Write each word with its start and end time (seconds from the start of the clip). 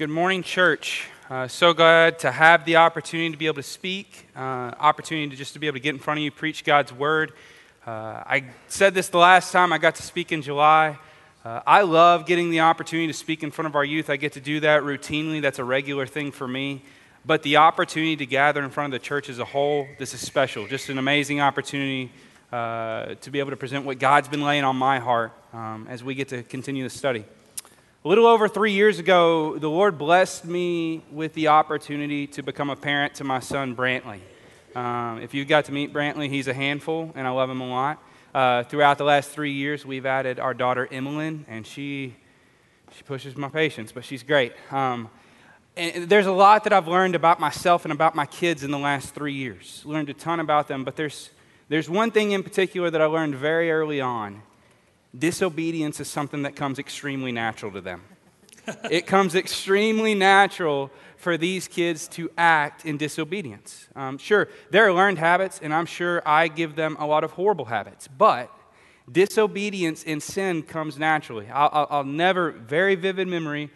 Good 0.00 0.08
morning, 0.08 0.42
church. 0.42 1.08
Uh, 1.28 1.46
so 1.46 1.74
glad 1.74 2.20
to 2.20 2.30
have 2.30 2.64
the 2.64 2.76
opportunity 2.76 3.32
to 3.32 3.36
be 3.36 3.44
able 3.44 3.56
to 3.56 3.62
speak, 3.62 4.28
uh, 4.34 4.72
opportunity 4.80 5.28
to 5.28 5.36
just 5.36 5.52
to 5.52 5.58
be 5.58 5.66
able 5.66 5.74
to 5.74 5.80
get 5.80 5.94
in 5.94 5.98
front 5.98 6.16
of 6.16 6.24
you, 6.24 6.30
preach 6.30 6.64
God's 6.64 6.90
word. 6.90 7.32
Uh, 7.86 7.90
I 8.24 8.44
said 8.66 8.94
this 8.94 9.10
the 9.10 9.18
last 9.18 9.52
time 9.52 9.74
I 9.74 9.76
got 9.76 9.96
to 9.96 10.02
speak 10.02 10.32
in 10.32 10.40
July. 10.40 10.98
Uh, 11.44 11.60
I 11.66 11.82
love 11.82 12.24
getting 12.24 12.48
the 12.48 12.60
opportunity 12.60 13.08
to 13.08 13.12
speak 13.12 13.42
in 13.42 13.50
front 13.50 13.66
of 13.66 13.76
our 13.76 13.84
youth. 13.84 14.08
I 14.08 14.16
get 14.16 14.32
to 14.32 14.40
do 14.40 14.60
that 14.60 14.84
routinely. 14.84 15.42
That's 15.42 15.58
a 15.58 15.64
regular 15.64 16.06
thing 16.06 16.32
for 16.32 16.48
me. 16.48 16.82
But 17.26 17.42
the 17.42 17.58
opportunity 17.58 18.16
to 18.16 18.24
gather 18.24 18.64
in 18.64 18.70
front 18.70 18.94
of 18.94 18.98
the 18.98 19.04
church 19.04 19.28
as 19.28 19.38
a 19.38 19.44
whole, 19.44 19.86
this 19.98 20.14
is 20.14 20.26
special. 20.26 20.66
Just 20.66 20.88
an 20.88 20.96
amazing 20.96 21.42
opportunity 21.42 22.10
uh, 22.50 23.16
to 23.16 23.30
be 23.30 23.38
able 23.38 23.50
to 23.50 23.56
present 23.58 23.84
what 23.84 23.98
God's 23.98 24.28
been 24.28 24.44
laying 24.44 24.64
on 24.64 24.76
my 24.76 24.98
heart 24.98 25.32
um, 25.52 25.86
as 25.90 26.02
we 26.02 26.14
get 26.14 26.28
to 26.28 26.42
continue 26.42 26.84
the 26.84 26.88
study. 26.88 27.26
A 28.02 28.08
little 28.08 28.26
over 28.26 28.48
three 28.48 28.72
years 28.72 28.98
ago, 28.98 29.58
the 29.58 29.68
Lord 29.68 29.98
blessed 29.98 30.46
me 30.46 31.02
with 31.12 31.34
the 31.34 31.48
opportunity 31.48 32.26
to 32.28 32.42
become 32.42 32.70
a 32.70 32.76
parent 32.76 33.16
to 33.16 33.24
my 33.24 33.40
son, 33.40 33.76
Brantley. 33.76 34.20
Um, 34.74 35.20
if 35.20 35.34
you 35.34 35.44
got 35.44 35.66
to 35.66 35.72
meet 35.72 35.92
Brantley, 35.92 36.30
he's 36.30 36.48
a 36.48 36.54
handful, 36.54 37.12
and 37.14 37.26
I 37.26 37.30
love 37.30 37.50
him 37.50 37.60
a 37.60 37.68
lot. 37.68 38.02
Uh, 38.34 38.62
throughout 38.62 38.96
the 38.96 39.04
last 39.04 39.28
three 39.28 39.52
years, 39.52 39.84
we've 39.84 40.06
added 40.06 40.40
our 40.40 40.54
daughter, 40.54 40.88
Emmeline, 40.90 41.44
and 41.46 41.66
she, 41.66 42.16
she 42.96 43.02
pushes 43.02 43.36
my 43.36 43.50
patience, 43.50 43.92
but 43.92 44.02
she's 44.02 44.22
great. 44.22 44.54
Um, 44.70 45.10
and 45.76 46.08
there's 46.08 46.24
a 46.24 46.32
lot 46.32 46.64
that 46.64 46.72
I've 46.72 46.88
learned 46.88 47.14
about 47.14 47.38
myself 47.38 47.84
and 47.84 47.92
about 47.92 48.14
my 48.14 48.24
kids 48.24 48.64
in 48.64 48.70
the 48.70 48.78
last 48.78 49.14
three 49.14 49.34
years. 49.34 49.82
Learned 49.84 50.08
a 50.08 50.14
ton 50.14 50.40
about 50.40 50.68
them, 50.68 50.84
but 50.84 50.96
there's, 50.96 51.28
there's 51.68 51.90
one 51.90 52.10
thing 52.10 52.32
in 52.32 52.44
particular 52.44 52.88
that 52.88 53.02
I 53.02 53.04
learned 53.04 53.34
very 53.34 53.70
early 53.70 54.00
on 54.00 54.40
disobedience 55.16 56.00
is 56.00 56.08
something 56.08 56.42
that 56.42 56.56
comes 56.56 56.78
extremely 56.78 57.32
natural 57.32 57.72
to 57.72 57.80
them. 57.80 58.02
it 58.90 59.06
comes 59.06 59.34
extremely 59.34 60.14
natural 60.14 60.90
for 61.16 61.36
these 61.36 61.68
kids 61.68 62.08
to 62.08 62.30
act 62.38 62.84
in 62.84 62.96
disobedience. 62.96 63.88
Um, 63.94 64.18
sure, 64.18 64.48
there 64.70 64.86
are 64.86 64.92
learned 64.92 65.18
habits, 65.18 65.60
and 65.62 65.74
I'm 65.74 65.86
sure 65.86 66.22
I 66.24 66.48
give 66.48 66.76
them 66.76 66.96
a 66.98 67.06
lot 67.06 67.24
of 67.24 67.32
horrible 67.32 67.66
habits, 67.66 68.08
but 68.08 68.50
disobedience 69.10 70.04
and 70.06 70.22
sin 70.22 70.62
comes 70.62 70.98
naturally. 70.98 71.48
I'll, 71.48 71.70
I'll, 71.72 71.86
I'll 71.90 72.04
never, 72.04 72.52
very 72.52 72.94
vivid 72.94 73.28
memory. 73.28 73.70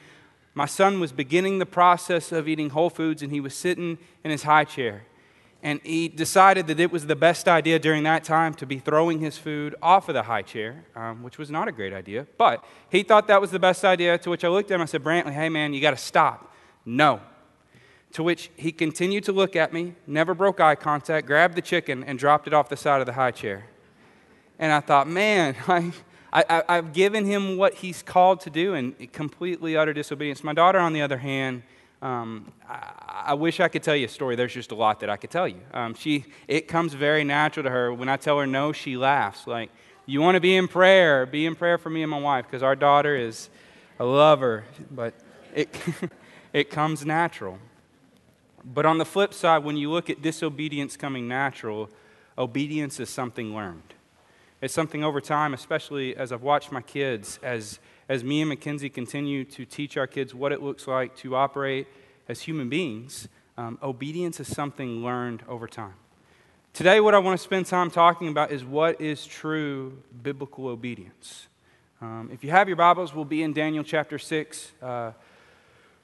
My 0.55 0.67
son 0.67 1.01
was 1.01 1.13
beginning 1.13 1.59
the 1.59 1.67
process 1.67 2.31
of 2.31 2.49
eating 2.49 2.71
whole 2.71 2.91
foods, 2.91 3.23
and 3.23 3.33
he 3.33 3.41
was 3.41 3.55
sitting 3.55 3.99
in 4.23 4.31
his 4.31 4.45
high 4.45 4.65
chair 4.65 5.05
and 5.65 5.81
he 5.83 6.09
decided 6.09 6.67
that 6.67 6.79
it 6.79 6.93
was 6.93 7.07
the 7.07 7.17
best 7.17 7.49
idea 7.49 7.79
during 7.79 8.03
that 8.03 8.23
time 8.23 8.53
to 8.53 8.67
be 8.67 8.79
throwing 8.79 9.21
his 9.21 9.39
food 9.39 9.75
off 9.81 10.11
of 10.11 10.15
the 10.15 10.25
high 10.25 10.43
chair, 10.43 10.85
um, 10.95 11.23
which 11.23 11.39
was 11.39 11.51
not 11.51 11.69
a 11.69 11.73
great 11.73 11.95
idea. 11.95 12.27
But 12.37 12.63
he 12.91 13.03
thought 13.03 13.29
that 13.29 13.41
was 13.41 13.51
the 13.51 13.59
best 13.59 13.83
idea, 13.83 14.19
to 14.19 14.29
which 14.29 14.45
I 14.45 14.49
looked 14.49 14.71
at 14.71 14.75
him 14.75 14.83
I 14.83 14.85
said, 14.85 15.03
Brantley, 15.03 15.33
hey 15.33 15.49
man, 15.49 15.73
you 15.73 15.81
got 15.81 15.93
to 15.93 15.97
stop. 15.97 16.55
No. 16.85 17.23
To 18.13 18.23
which 18.23 18.51
he 18.57 18.73
continued 18.73 19.25
to 19.25 19.33
look 19.33 19.57
at 19.57 19.73
me, 19.73 19.95
never 20.07 20.35
broke 20.35 20.61
eye 20.61 20.75
contact, 20.75 21.27
grabbed 21.27 21.55
the 21.57 21.63
chicken, 21.63 22.05
and 22.05 22.19
dropped 22.19 22.47
it 22.47 22.53
off 22.53 22.69
the 22.69 22.77
side 22.77 23.01
of 23.01 23.07
the 23.07 23.15
high 23.15 23.31
chair. 23.31 23.65
And 24.59 24.71
I 24.71 24.81
thought, 24.81 25.09
man, 25.09 25.57
I, 25.67 26.63
I, 26.69 26.75
have 26.75 26.93
given 26.93 27.25
him 27.25 27.57
what 27.57 27.75
he's 27.75 28.03
called 28.03 28.41
to 28.41 28.51
do, 28.51 28.75
and 28.75 29.11
completely 29.15 29.79
utter 29.79 29.95
disobedience. 29.95 30.45
My 30.45 30.53
daughter, 30.53 30.79
on 30.79 30.93
the 30.93 31.01
other 31.01 31.19
hand, 31.19 31.63
um, 32.03 32.53
I, 32.69 33.25
I, 33.29 33.35
wish 33.35 33.61
I 33.61 33.69
could 33.69 33.83
tell 33.83 33.97
you 33.97 34.07
a 34.07 34.09
story. 34.09 34.37
There's 34.37 34.53
just 34.53 34.73
a 34.73 34.75
lot 34.75 35.01
that 35.01 35.09
I 35.09 35.17
could 35.17 35.31
tell 35.31 35.49
you. 35.49 35.61
Um, 35.73 35.95
she, 35.95 36.27
it 36.49 36.69
comes 36.69 36.93
very 36.93 37.25
natural 37.25 37.65
to 37.65 37.71
her. 37.71 37.93
When 37.95 38.09
I 38.09 38.17
tell 38.17 38.39
her 38.39 38.47
no, 38.47 38.73
she 38.73 38.97
laughs. 38.97 39.47
Like, 39.47 39.71
you 40.07 40.21
want 40.21 40.35
to 40.35 40.41
be 40.41 40.55
in 40.57 40.69
prayer? 40.69 41.25
Be 41.25 41.47
in 41.47 41.55
prayer 41.55 41.79
for 41.79 41.89
me 41.89 42.03
and 42.03 42.11
my 42.11 42.19
wife 42.19 42.45
because 42.47 42.63
our 42.63 42.77
daughter 42.77 43.17
is 43.17 43.49
a 43.99 44.05
lover, 44.05 44.65
but 44.91 45.15
it, 45.55 45.75
it 46.53 46.71
comes 46.71 47.07
natural. 47.07 47.59
But 48.65 48.87
on 48.87 48.99
the 48.99 49.05
flip 49.05 49.33
side, 49.33 49.65
when 49.65 49.77
you 49.77 49.91
look 49.91 50.11
at 50.11 50.23
disobedience 50.23 50.97
coming 50.97 51.29
natural, 51.29 51.91
obedience 52.37 53.01
is 53.01 53.09
something 53.09 53.55
learned. 53.55 53.95
It's 54.65 54.73
something 54.73 55.05
over 55.05 55.21
time, 55.21 55.53
especially 55.53 56.17
as 56.17 56.33
I've 56.33 56.41
watched 56.41 56.73
my 56.73 56.81
kids, 56.81 57.39
as 57.43 57.81
as 58.09 58.25
me 58.25 58.41
and 58.41 58.49
Mackenzie 58.49 58.89
continue 58.89 59.45
to 59.45 59.67
teach 59.67 59.99
our 59.99 60.07
kids 60.07 60.35
what 60.35 60.53
it 60.53 60.63
looks 60.63 60.89
like 60.89 61.15
to 61.17 61.37
operate 61.37 61.87
as 62.31 62.41
human 62.41 62.71
beings, 62.71 63.29
um, 63.59 63.79
obedience 63.83 64.41
is 64.41 64.49
something 64.49 65.05
learned 65.05 65.43
over 65.47 65.67
time. 65.67 65.93
Today, 66.73 66.99
what 67.01 67.15
I 67.15 67.19
want 67.19 67.39
to 67.39 67.45
spend 67.45 67.67
time 67.67 67.91
talking 67.91 68.29
about 68.29 68.53
is 68.53 68.65
what 68.65 68.99
is 69.03 69.27
true 69.27 70.03
biblical 70.23 70.69
obedience. 70.69 71.47
Um, 72.01 72.31
if 72.33 72.43
you 72.43 72.49
have 72.49 72.67
your 72.67 72.79
Bibles, 72.79 73.15
we'll 73.15 73.27
be 73.27 73.43
in 73.43 73.53
Daniel 73.53 73.85
chapter 73.85 74.19
6. 74.19 74.73
Uh, 74.81 75.13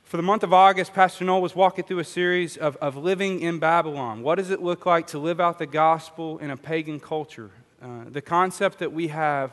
for 0.05 0.19
the 0.19 0.23
month 0.23 0.43
of 0.43 0.53
August, 0.53 0.93
Pastor 0.93 1.25
Noel 1.25 1.41
was 1.41 1.57
walking 1.57 1.85
through 1.85 2.01
a 2.01 2.05
series 2.05 2.59
of, 2.59 2.77
of 2.77 2.95
living 2.95 3.41
in 3.41 3.59
Babylon. 3.59 4.23
What 4.23 4.35
does 4.35 4.51
it 4.51 4.61
look 4.61 4.85
like 4.85 5.07
to 5.07 5.19
live 5.19 5.41
out 5.41 5.59
the 5.59 5.65
gospel 5.65 6.37
in 6.41 6.51
a 6.51 6.59
pagan 6.59 7.01
culture? 7.01 7.53
Uh, 7.83 8.05
the 8.11 8.21
concept 8.21 8.79
that 8.81 8.93
we 8.93 9.09
have 9.09 9.53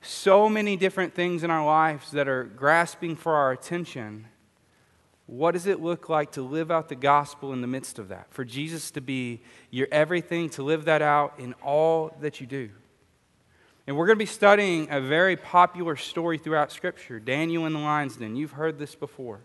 so 0.00 0.48
many 0.48 0.76
different 0.76 1.14
things 1.14 1.44
in 1.44 1.50
our 1.50 1.64
lives 1.64 2.10
that 2.10 2.26
are 2.26 2.44
grasping 2.44 3.14
for 3.14 3.34
our 3.34 3.52
attention. 3.52 4.26
What 5.26 5.52
does 5.52 5.66
it 5.66 5.80
look 5.80 6.08
like 6.08 6.32
to 6.32 6.42
live 6.42 6.70
out 6.70 6.88
the 6.88 6.96
gospel 6.96 7.52
in 7.52 7.60
the 7.60 7.66
midst 7.66 7.98
of 7.98 8.08
that? 8.08 8.26
For 8.30 8.44
Jesus 8.44 8.90
to 8.92 9.00
be 9.00 9.42
your 9.70 9.86
everything, 9.92 10.50
to 10.50 10.62
live 10.62 10.86
that 10.86 11.02
out 11.02 11.34
in 11.38 11.52
all 11.62 12.16
that 12.20 12.40
you 12.40 12.46
do. 12.46 12.70
And 13.86 13.96
we're 13.96 14.06
going 14.06 14.16
to 14.16 14.22
be 14.22 14.26
studying 14.26 14.88
a 14.90 15.00
very 15.00 15.36
popular 15.36 15.96
story 15.96 16.36
throughout 16.36 16.72
Scripture 16.72 17.20
Daniel 17.20 17.64
in 17.66 17.72
the 17.72 17.78
lion's 17.78 18.16
den. 18.16 18.36
You've 18.36 18.52
heard 18.52 18.78
this 18.78 18.94
before. 18.94 19.40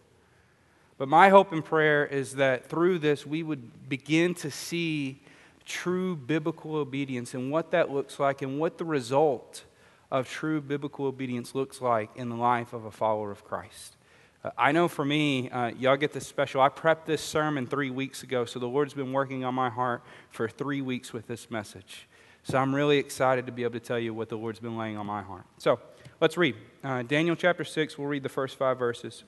But 0.97 1.07
my 1.07 1.29
hope 1.29 1.51
and 1.51 1.63
prayer 1.63 2.05
is 2.05 2.35
that 2.35 2.67
through 2.67 2.99
this, 2.99 3.25
we 3.25 3.43
would 3.43 3.89
begin 3.89 4.33
to 4.35 4.51
see 4.51 5.22
true 5.65 6.15
biblical 6.15 6.75
obedience 6.75 7.33
and 7.33 7.51
what 7.51 7.71
that 7.71 7.89
looks 7.89 8.19
like 8.19 8.41
and 8.41 8.59
what 8.59 8.77
the 8.77 8.85
result 8.85 9.63
of 10.11 10.29
true 10.29 10.61
biblical 10.61 11.05
obedience 11.05 11.55
looks 11.55 11.81
like 11.81 12.09
in 12.15 12.29
the 12.29 12.35
life 12.35 12.73
of 12.73 12.85
a 12.85 12.91
follower 12.91 13.31
of 13.31 13.43
Christ. 13.43 13.97
Uh, 14.43 14.51
I 14.57 14.71
know 14.71 14.87
for 14.87 15.03
me, 15.03 15.49
uh, 15.49 15.71
y'all 15.77 15.97
get 15.97 16.13
this 16.13 16.27
special. 16.27 16.61
I 16.61 16.69
prepped 16.69 17.05
this 17.05 17.21
sermon 17.21 17.65
three 17.65 17.89
weeks 17.89 18.23
ago, 18.23 18.45
so 18.45 18.59
the 18.59 18.67
Lord's 18.67 18.93
been 18.93 19.11
working 19.11 19.43
on 19.43 19.55
my 19.55 19.69
heart 19.69 20.03
for 20.29 20.47
three 20.47 20.81
weeks 20.81 21.13
with 21.13 21.27
this 21.27 21.49
message. 21.49 22.07
So 22.43 22.57
I'm 22.57 22.75
really 22.75 22.97
excited 22.97 23.45
to 23.45 23.51
be 23.51 23.63
able 23.63 23.73
to 23.73 23.79
tell 23.79 23.97
you 23.97 24.13
what 24.13 24.27
the 24.29 24.37
Lord's 24.37 24.59
been 24.59 24.77
laying 24.77 24.97
on 24.97 25.05
my 25.05 25.21
heart. 25.21 25.45
So 25.57 25.79
let's 26.19 26.37
read. 26.37 26.55
Uh, 26.83 27.01
Daniel 27.03 27.35
chapter 27.37 27.63
6, 27.63 27.97
we'll 27.97 28.07
read 28.07 28.23
the 28.23 28.29
first 28.29 28.57
five 28.57 28.77
verses. 28.77 29.23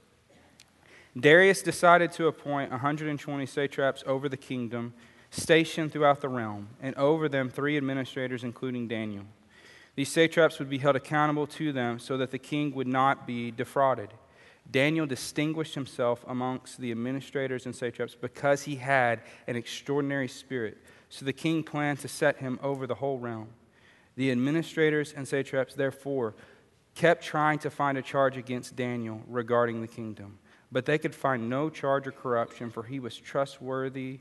Darius 1.17 1.62
decided 1.62 2.12
to 2.13 2.28
appoint 2.28 2.72
120 2.72 3.46
satraps 3.46 4.03
over 4.06 4.28
the 4.28 4.35
kingdom, 4.35 4.94
stationed 5.30 5.91
throughout 5.91 6.22
the 6.22 6.30
realm, 6.30 6.69
and 6.81 6.96
over 6.96 7.28
them 7.28 7.50
three 7.50 7.78
administrators, 7.78 8.44
including 8.44 8.88
Daniel. 8.88 9.25
These 9.96 10.12
satraps 10.12 10.59
would 10.59 10.69
be 10.69 10.78
held 10.78 10.96
accountable 10.96 11.47
to 11.47 11.72
them 11.72 12.00
so 12.00 12.18
that 12.18 12.31
the 12.31 12.38
king 12.40 12.74
would 12.75 12.88
not 12.88 13.25
be 13.25 13.52
defrauded. 13.52 14.09
Daniel 14.69 15.06
distinguished 15.06 15.75
himself 15.75 16.25
amongst 16.28 16.80
the 16.80 16.91
administrators 16.91 17.66
and 17.66 17.75
satraps 17.75 18.16
because 18.16 18.64
he 18.64 18.75
had 18.75 19.22
an 19.47 19.56
extraordinary 19.56 20.28
spirit. 20.28 20.78
So 21.09 21.24
the 21.24 21.34
king 21.34 21.64
planned 21.64 22.00
to 22.00 22.08
set 22.08 22.38
him 22.38 22.59
over 22.64 22.88
the 22.88 22.96
whole 22.96 23.19
realm. 23.19 23.50
The 24.16 24.31
administrators 24.31 25.14
and 25.16 25.28
satraps, 25.28 25.75
therefore, 25.75 26.35
kept 26.96 27.24
trying 27.24 27.59
to 27.59 27.69
find 27.69 27.97
a 27.97 28.02
charge 28.02 28.38
against 28.38 28.75
Daniel 28.75 29.22
regarding 29.28 29.81
the 29.81 29.88
kingdom. 29.88 30.40
But 30.72 30.85
they 30.85 30.97
could 30.97 31.14
find 31.14 31.50
no 31.50 31.69
charge 31.69 32.08
of 32.08 32.16
corruption, 32.16 32.72
for 32.72 32.84
he 32.84 33.00
was 33.00 33.18
trustworthy, 33.18 34.19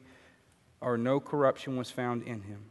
or 0.85 0.99
no 0.99 1.21
corruption 1.21 1.77
was 1.77 1.91
found 1.91 2.23
in 2.23 2.43
him. 2.43 2.67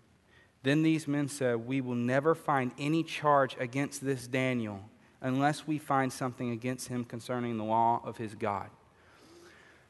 Then 0.64 0.84
these 0.84 1.08
men 1.08 1.28
said, 1.28 1.68
We 1.68 1.82
will 1.82 1.96
never 1.96 2.36
find 2.36 2.72
any 2.78 3.04
charge 3.04 3.56
against 3.60 4.04
this 4.04 4.28
Daniel 4.28 4.82
unless 5.22 5.68
we 5.68 5.78
find 5.78 6.12
something 6.12 6.52
against 6.52 6.88
him 6.88 7.04
concerning 7.06 7.58
the 7.58 7.64
law 7.64 8.02
of 8.04 8.18
his 8.18 8.36
God. 8.36 8.70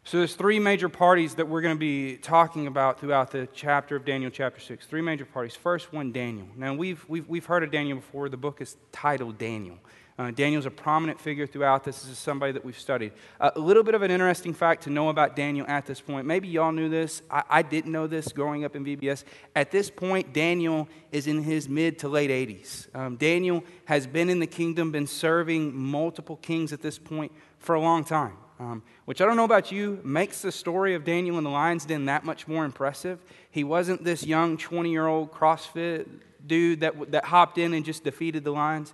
So 0.05 0.17
there's 0.17 0.35
three 0.35 0.59
major 0.59 0.89
parties 0.89 1.35
that 1.35 1.47
we're 1.47 1.61
going 1.61 1.75
to 1.75 1.79
be 1.79 2.17
talking 2.17 2.67
about 2.67 2.99
throughout 2.99 3.31
the 3.31 3.47
chapter 3.53 3.95
of 3.95 4.03
Daniel, 4.03 4.29
chapter 4.29 4.59
6. 4.59 4.85
Three 4.85 5.01
major 5.01 5.23
parties. 5.25 5.55
First 5.55 5.93
one, 5.93 6.11
Daniel. 6.11 6.47
Now, 6.57 6.73
we've, 6.73 7.05
we've, 7.07 7.27
we've 7.27 7.45
heard 7.45 7.63
of 7.63 7.71
Daniel 7.71 7.97
before. 7.97 8.27
The 8.27 8.35
book 8.35 8.59
is 8.59 8.75
titled 8.91 9.37
Daniel. 9.37 9.77
Uh, 10.17 10.29
Daniel's 10.29 10.67
a 10.67 10.71
prominent 10.71 11.19
figure 11.19 11.47
throughout 11.47 11.83
this. 11.83 12.01
This 12.01 12.11
is 12.11 12.17
somebody 12.19 12.51
that 12.51 12.63
we've 12.63 12.77
studied. 12.77 13.13
Uh, 13.39 13.49
a 13.55 13.59
little 13.59 13.81
bit 13.81 13.95
of 13.95 14.03
an 14.03 14.11
interesting 14.11 14.53
fact 14.53 14.83
to 14.83 14.91
know 14.91 15.09
about 15.09 15.35
Daniel 15.35 15.65
at 15.67 15.87
this 15.87 15.99
point. 15.99 16.27
Maybe 16.27 16.47
y'all 16.47 16.71
knew 16.71 16.87
this. 16.87 17.23
I, 17.31 17.43
I, 17.49 17.61
didn't 17.63 17.91
know 17.91 18.05
this 18.05 18.27
growing 18.27 18.63
up 18.63 18.75
in 18.75 18.85
VBS. 18.85 19.23
At 19.55 19.71
this 19.71 19.89
point, 19.89 20.31
Daniel 20.31 20.87
is 21.11 21.25
in 21.25 21.41
his 21.41 21.67
mid 21.67 21.97
to 21.99 22.09
late 22.09 22.29
80s. 22.29 22.95
Um, 22.95 23.15
Daniel 23.15 23.63
has 23.85 24.05
been 24.05 24.29
in 24.29 24.39
the 24.39 24.47
kingdom, 24.47 24.91
been 24.91 25.07
serving 25.07 25.75
multiple 25.75 26.35
kings 26.37 26.73
at 26.73 26.81
this 26.83 26.99
point 26.99 27.31
for 27.57 27.73
a 27.73 27.81
long 27.81 28.03
time. 28.03 28.37
Um, 28.59 28.83
which 29.05 29.19
I 29.19 29.25
don't 29.25 29.35
know 29.35 29.45
about 29.45 29.71
you, 29.71 29.99
makes 30.03 30.43
the 30.43 30.51
story 30.51 30.93
of 30.93 31.03
Daniel 31.03 31.39
in 31.39 31.43
the 31.43 31.49
lion's 31.49 31.85
den 31.85 32.05
that 32.05 32.23
much 32.23 32.47
more 32.47 32.65
impressive. 32.65 33.19
He 33.49 33.63
wasn't 33.63 34.03
this 34.03 34.23
young 34.23 34.57
20 34.57 34.91
year 34.91 35.07
old 35.07 35.31
CrossFit 35.31 36.07
dude 36.45 36.81
that, 36.81 37.11
that 37.11 37.25
hopped 37.25 37.57
in 37.57 37.73
and 37.73 37.83
just 37.83 38.03
defeated 38.03 38.43
the 38.43 38.51
lions. 38.51 38.93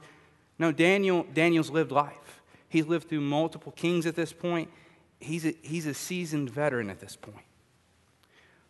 No, 0.59 0.71
Daniel, 0.71 1.25
Daniel's 1.33 1.71
lived 1.71 1.91
life. 1.91 2.41
He's 2.67 2.85
lived 2.85 3.09
through 3.09 3.21
multiple 3.21 3.71
kings 3.71 4.05
at 4.05 4.15
this 4.15 4.33
point, 4.33 4.69
he's 5.19 5.45
a, 5.45 5.55
he's 5.61 5.85
a 5.85 5.93
seasoned 5.93 6.49
veteran 6.49 6.89
at 6.89 6.99
this 6.99 7.15
point. 7.15 7.45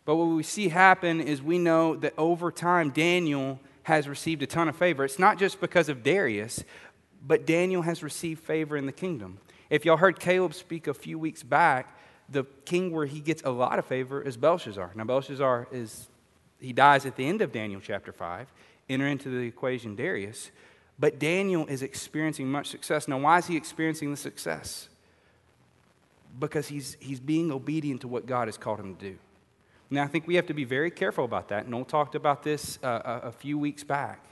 But 0.04 0.16
what 0.16 0.24
we 0.24 0.42
see 0.42 0.68
happen 0.68 1.20
is 1.20 1.42
we 1.42 1.58
know 1.58 1.96
that 1.96 2.14
over 2.16 2.50
time, 2.50 2.90
Daniel 2.90 3.60
has 3.82 4.08
received 4.08 4.42
a 4.42 4.46
ton 4.46 4.68
of 4.68 4.76
favor. 4.76 5.04
It's 5.04 5.18
not 5.18 5.38
just 5.38 5.60
because 5.60 5.88
of 5.88 6.02
Darius, 6.02 6.64
but 7.26 7.46
Daniel 7.46 7.82
has 7.82 8.02
received 8.02 8.42
favor 8.42 8.76
in 8.76 8.86
the 8.86 8.92
kingdom. 8.92 9.38
If 9.68 9.84
y'all 9.84 9.98
heard 9.98 10.18
Caleb 10.18 10.54
speak 10.54 10.86
a 10.86 10.94
few 10.94 11.18
weeks 11.18 11.42
back, 11.42 11.96
the 12.28 12.44
king 12.64 12.92
where 12.92 13.06
he 13.06 13.20
gets 13.20 13.42
a 13.42 13.50
lot 13.50 13.78
of 13.78 13.84
favor 13.84 14.22
is 14.22 14.36
Belshazzar. 14.36 14.92
Now, 14.94 15.04
Belshazzar 15.04 15.68
is, 15.72 16.08
he 16.60 16.72
dies 16.72 17.04
at 17.04 17.16
the 17.16 17.26
end 17.26 17.42
of 17.42 17.52
Daniel 17.52 17.80
chapter 17.80 18.12
5. 18.12 18.52
Enter 18.88 19.06
into 19.06 19.28
the 19.28 19.46
equation 19.46 19.96
Darius. 19.96 20.50
But 21.00 21.18
Daniel 21.18 21.66
is 21.66 21.82
experiencing 21.82 22.48
much 22.50 22.66
success. 22.68 23.08
Now, 23.08 23.18
why 23.18 23.38
is 23.38 23.46
he 23.46 23.56
experiencing 23.56 24.10
the 24.10 24.18
success? 24.18 24.90
Because 26.38 26.68
he's, 26.68 26.98
he's 27.00 27.18
being 27.18 27.50
obedient 27.50 28.02
to 28.02 28.08
what 28.08 28.26
God 28.26 28.48
has 28.48 28.58
called 28.58 28.78
him 28.78 28.94
to 28.96 29.10
do. 29.12 29.18
Now, 29.88 30.04
I 30.04 30.06
think 30.06 30.26
we 30.26 30.34
have 30.34 30.46
to 30.46 30.54
be 30.54 30.64
very 30.64 30.90
careful 30.90 31.24
about 31.24 31.48
that. 31.48 31.66
Noel 31.66 31.86
talked 31.86 32.14
about 32.14 32.42
this 32.42 32.78
uh, 32.82 33.20
a, 33.24 33.28
a 33.28 33.32
few 33.32 33.58
weeks 33.58 33.82
back. 33.82 34.22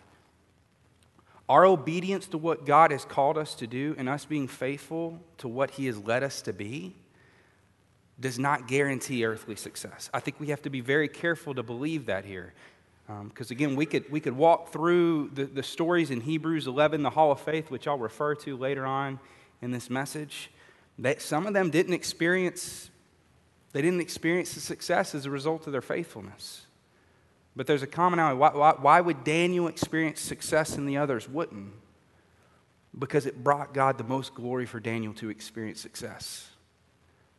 Our 1.48 1.64
obedience 1.64 2.26
to 2.28 2.38
what 2.38 2.66
God 2.66 2.90
has 2.90 3.06
called 3.06 3.38
us 3.38 3.54
to 3.56 3.66
do 3.66 3.94
and 3.96 4.06
us 4.06 4.26
being 4.26 4.46
faithful 4.46 5.18
to 5.38 5.48
what 5.48 5.70
He 5.72 5.86
has 5.86 5.98
led 5.98 6.22
us 6.22 6.42
to 6.42 6.52
be 6.52 6.94
does 8.20 8.38
not 8.38 8.68
guarantee 8.68 9.24
earthly 9.24 9.56
success. 9.56 10.10
I 10.12 10.20
think 10.20 10.38
we 10.38 10.48
have 10.48 10.60
to 10.62 10.70
be 10.70 10.82
very 10.82 11.08
careful 11.08 11.54
to 11.54 11.62
believe 11.62 12.06
that 12.06 12.26
here. 12.26 12.52
Because 13.08 13.50
um, 13.50 13.54
again, 13.54 13.74
we 13.74 13.86
could, 13.86 14.10
we 14.12 14.20
could 14.20 14.36
walk 14.36 14.70
through 14.70 15.30
the, 15.32 15.44
the 15.44 15.62
stories 15.62 16.10
in 16.10 16.20
Hebrews 16.20 16.66
11, 16.66 17.02
the 17.02 17.10
Hall 17.10 17.32
of 17.32 17.40
Faith, 17.40 17.70
which 17.70 17.88
I'll 17.88 17.98
refer 17.98 18.34
to 18.36 18.54
later 18.54 18.84
on 18.84 19.18
in 19.62 19.70
this 19.70 19.88
message. 19.88 20.50
That 20.98 21.22
some 21.22 21.46
of 21.46 21.54
them 21.54 21.70
didn't 21.70 21.94
experience, 21.94 22.90
they 23.72 23.80
didn't 23.80 24.02
experience 24.02 24.52
the 24.52 24.60
success 24.60 25.14
as 25.14 25.24
a 25.24 25.30
result 25.30 25.66
of 25.66 25.72
their 25.72 25.80
faithfulness. 25.80 26.66
But 27.56 27.66
there's 27.66 27.82
a 27.82 27.86
commonality. 27.86 28.36
Why, 28.36 28.50
why, 28.50 28.74
why 28.78 29.00
would 29.00 29.24
Daniel 29.24 29.68
experience 29.68 30.20
success 30.20 30.76
and 30.76 30.86
the 30.86 30.98
others 30.98 31.26
wouldn't? 31.26 31.72
Because 32.98 33.24
it 33.24 33.42
brought 33.42 33.72
God 33.72 33.96
the 33.96 34.04
most 34.04 34.34
glory 34.34 34.66
for 34.66 34.80
Daniel 34.80 35.14
to 35.14 35.30
experience 35.30 35.80
success. 35.80 36.50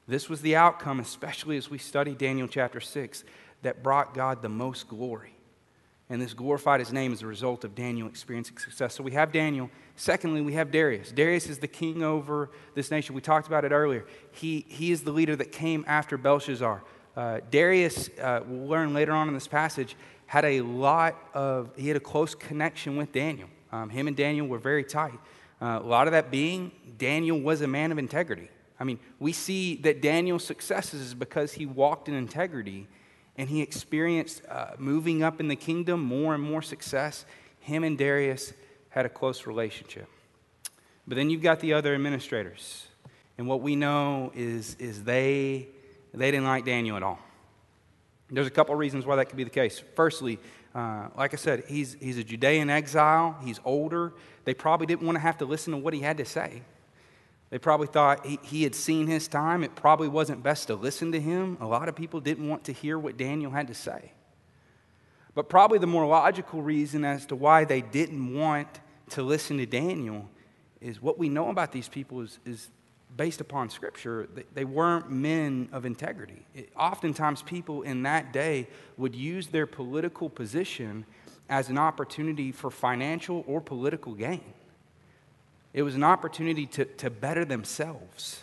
This 0.07 0.29
was 0.29 0.41
the 0.41 0.55
outcome, 0.55 0.99
especially 0.99 1.57
as 1.57 1.69
we 1.69 1.77
study 1.77 2.15
Daniel 2.15 2.47
chapter 2.47 2.79
6, 2.79 3.23
that 3.61 3.83
brought 3.83 4.15
God 4.15 4.41
the 4.41 4.49
most 4.49 4.87
glory 4.87 5.35
and 6.09 6.21
this 6.21 6.33
glorified 6.33 6.79
his 6.79 6.91
name 6.91 7.13
as 7.13 7.21
a 7.21 7.27
result 7.27 7.63
of 7.63 7.75
Daniel 7.75 8.07
experiencing 8.07 8.57
success. 8.57 8.95
So 8.95 9.03
we 9.03 9.11
have 9.11 9.31
Daniel. 9.31 9.69
Secondly, 9.95 10.41
we 10.41 10.53
have 10.53 10.71
Darius. 10.71 11.11
Darius 11.11 11.47
is 11.47 11.59
the 11.59 11.67
king 11.67 12.03
over 12.03 12.49
this 12.73 12.89
nation. 12.89 13.13
We 13.13 13.21
talked 13.21 13.47
about 13.47 13.63
it 13.63 13.71
earlier. 13.71 14.05
He, 14.31 14.65
he 14.67 14.91
is 14.91 15.03
the 15.03 15.11
leader 15.11 15.35
that 15.35 15.51
came 15.51 15.85
after 15.87 16.17
Belshazzar. 16.17 16.83
Uh, 17.15 17.39
Darius, 17.51 18.09
uh, 18.19 18.41
we'll 18.47 18.67
learn 18.67 18.93
later 18.93 19.11
on 19.11 19.27
in 19.27 19.33
this 19.33 19.47
passage, 19.47 19.95
had 20.25 20.45
a 20.45 20.61
lot 20.61 21.15
of, 21.33 21.69
he 21.75 21.87
had 21.87 21.97
a 21.97 21.99
close 21.99 22.33
connection 22.33 22.97
with 22.97 23.11
Daniel. 23.11 23.49
Um, 23.71 23.89
him 23.89 24.07
and 24.07 24.15
Daniel 24.15 24.47
were 24.47 24.59
very 24.59 24.83
tight. 24.83 25.19
Uh, 25.61 25.79
a 25.83 25.85
lot 25.85 26.07
of 26.07 26.13
that 26.13 26.31
being, 26.31 26.71
Daniel 26.97 27.39
was 27.39 27.61
a 27.61 27.67
man 27.67 27.91
of 27.91 27.97
integrity. 27.99 28.49
I 28.79 28.83
mean, 28.83 28.99
we 29.19 29.33
see 29.33 29.75
that 29.77 30.01
Daniel's 30.01 30.43
successes 30.43 31.01
is 31.01 31.13
because 31.13 31.53
he 31.53 31.65
walked 31.65 32.07
in 32.07 32.15
integrity 32.15 32.87
and 33.39 33.47
he 33.47 33.61
experienced 33.61 34.41
uh, 34.49 34.71
moving 34.77 35.23
up 35.23 35.39
in 35.39 35.47
the 35.47 35.55
kingdom, 35.55 36.03
more 36.03 36.35
and 36.35 36.43
more 36.43 36.61
success. 36.61 37.23
Him 37.61 37.85
and 37.85 37.97
Darius 37.97 38.51
had 38.89 39.05
a 39.05 39.09
close 39.09 39.47
relationship. 39.47 40.09
But 41.07 41.15
then 41.15 41.29
you've 41.29 41.41
got 41.41 41.61
the 41.61 41.71
other 41.71 41.95
administrators. 41.95 42.87
And 43.37 43.47
what 43.47 43.61
we 43.61 43.77
know 43.77 44.33
is, 44.35 44.75
is 44.75 45.05
they, 45.05 45.69
they 46.13 46.31
didn't 46.31 46.47
like 46.47 46.65
Daniel 46.65 46.97
at 46.97 47.01
all. 47.01 47.17
There's 48.29 48.45
a 48.45 48.51
couple 48.51 48.75
reasons 48.75 49.05
why 49.05 49.15
that 49.15 49.29
could 49.29 49.37
be 49.37 49.45
the 49.45 49.49
case. 49.49 49.81
Firstly, 49.95 50.37
uh, 50.75 51.07
like 51.15 51.33
I 51.33 51.37
said, 51.37 51.63
he's, 51.65 51.95
he's 52.01 52.17
a 52.17 52.25
Judean 52.25 52.69
exile, 52.69 53.37
he's 53.41 53.61
older. 53.63 54.11
They 54.43 54.53
probably 54.53 54.85
didn't 54.85 55.05
want 55.05 55.15
to 55.15 55.21
have 55.21 55.37
to 55.37 55.45
listen 55.45 55.71
to 55.71 55.77
what 55.77 55.93
he 55.93 56.01
had 56.01 56.17
to 56.17 56.25
say. 56.25 56.61
They 57.49 57.57
probably 57.57 57.87
thought 57.87 58.25
he, 58.25 58.39
he 58.43 58.63
had 58.63 58.75
seen 58.75 59.07
his 59.07 59.27
time. 59.27 59.63
It 59.63 59.75
probably 59.75 60.07
wasn't 60.07 60.43
best 60.43 60.67
to 60.67 60.75
listen 60.75 61.11
to 61.13 61.19
him. 61.19 61.57
A 61.59 61.65
lot 61.65 61.89
of 61.89 61.95
people 61.95 62.19
didn't 62.19 62.47
want 62.47 62.63
to 62.65 62.73
hear 62.73 62.99
what 62.99 63.17
Daniel 63.17 63.51
had 63.51 63.67
to 63.67 63.73
say. 63.73 64.11
But 65.33 65.49
probably 65.49 65.79
the 65.79 65.87
more 65.87 66.05
logical 66.05 66.61
reason 66.61 67.03
as 67.05 67.25
to 67.27 67.35
why 67.35 67.65
they 67.65 67.81
didn't 67.81 68.35
want 68.35 68.67
to 69.11 69.23
listen 69.23 69.57
to 69.57 69.65
Daniel 69.65 70.29
is 70.81 71.01
what 71.01 71.17
we 71.17 71.29
know 71.29 71.49
about 71.49 71.71
these 71.71 71.87
people 71.87 72.21
is, 72.21 72.39
is 72.45 72.69
based 73.15 73.41
upon 73.41 73.69
Scripture. 73.69 74.29
They, 74.33 74.43
they 74.53 74.65
weren't 74.65 75.11
men 75.11 75.69
of 75.71 75.85
integrity. 75.85 76.45
It, 76.53 76.69
oftentimes, 76.77 77.41
people 77.41 77.81
in 77.81 78.03
that 78.03 78.31
day 78.31 78.67
would 78.97 79.15
use 79.15 79.47
their 79.47 79.65
political 79.65 80.29
position 80.29 81.05
as 81.49 81.69
an 81.69 81.77
opportunity 81.77 82.51
for 82.51 82.69
financial 82.69 83.43
or 83.47 83.59
political 83.59 84.13
gain. 84.13 84.53
It 85.73 85.83
was 85.83 85.95
an 85.95 86.03
opportunity 86.03 86.65
to, 86.67 86.85
to 86.85 87.09
better 87.09 87.45
themselves. 87.45 88.41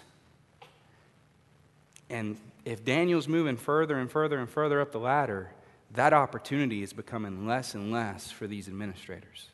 And 2.09 2.37
if 2.65 2.85
Daniel's 2.85 3.27
moving 3.27 3.57
further 3.57 3.99
and 3.99 4.11
further 4.11 4.39
and 4.39 4.49
further 4.49 4.81
up 4.81 4.93
the 4.93 5.01
ladder, 5.01 5.51
that 5.95 6.13
opportunity 6.13 6.83
is 6.83 6.93
becoming 6.93 7.47
less 7.47 7.75
and 7.75 7.93
less 7.93 8.31
for 8.31 8.47
these 8.47 8.69
administrators. 8.69 9.49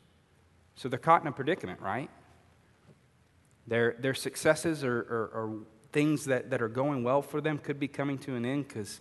So 0.75 0.89
they're 0.89 0.99
caught 0.99 1.21
in 1.21 1.27
a 1.27 1.31
predicament, 1.31 1.79
right? 1.79 2.09
Their, 3.67 3.95
their 3.99 4.13
successes 4.13 4.83
or, 4.83 4.99
or, 4.99 5.31
or 5.33 5.59
things 5.91 6.25
that, 6.25 6.49
that 6.49 6.61
are 6.61 6.67
going 6.67 7.03
well 7.03 7.21
for 7.21 7.39
them 7.39 7.57
could 7.57 7.79
be 7.79 7.87
coming 7.87 8.17
to 8.19 8.35
an 8.35 8.45
end 8.45 8.67
because 8.67 8.99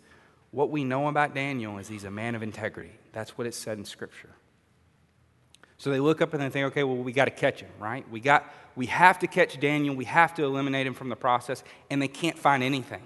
what 0.51 0.71
we 0.71 0.85
know 0.85 1.09
about 1.09 1.35
Daniel 1.35 1.79
is 1.79 1.89
he's 1.89 2.05
a 2.05 2.11
man 2.11 2.35
of 2.35 2.43
integrity. 2.43 2.93
That's 3.13 3.37
what 3.37 3.47
it 3.47 3.55
said 3.55 3.79
in 3.79 3.85
Scripture. 3.85 4.31
So 5.83 5.91
they 5.91 5.99
look 5.99 6.23
up 6.23 6.33
and 6.33 6.41
they 6.41 6.49
think, 6.49 6.67
okay, 6.67 6.85
well, 6.85 6.97
we 6.97 7.11
got 7.11 7.25
to 7.25 7.33
catch 7.33 7.59
him, 7.59 7.71
right? 7.81 8.09
We, 8.09 8.21
got, 8.21 8.49
we 8.77 8.87
have 8.87 9.19
to 9.19 9.27
catch 9.27 9.59
Daniel. 9.59 9.97
We 9.97 10.05
have 10.05 10.33
to 10.35 10.45
eliminate 10.45 10.87
him 10.87 10.95
from 10.95 11.09
the 11.09 11.17
process, 11.17 11.65
and 11.91 12.01
they 12.01 12.07
can't 12.07 12.39
find 12.39 12.63
anything. 12.63 13.03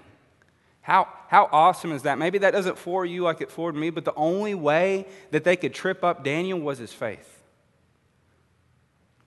How, 0.81 1.07
how 1.27 1.49
awesome 1.51 1.91
is 1.91 2.03
that? 2.03 2.19
Maybe 2.19 2.37
that 2.37 2.51
doesn't 2.51 2.77
floor 2.77 3.03
you 3.03 3.23
like 3.23 3.41
it 3.41 3.49
floored 3.49 3.73
me, 3.73 3.89
but 3.89 4.05
the 4.05 4.13
only 4.13 4.53
way 4.53 5.07
that 5.31 5.43
they 5.43 5.55
could 5.55 5.73
trip 5.73 6.03
up 6.03 6.23
Daniel 6.23 6.59
was 6.59 6.77
his 6.77 6.93
faith. 6.93 7.41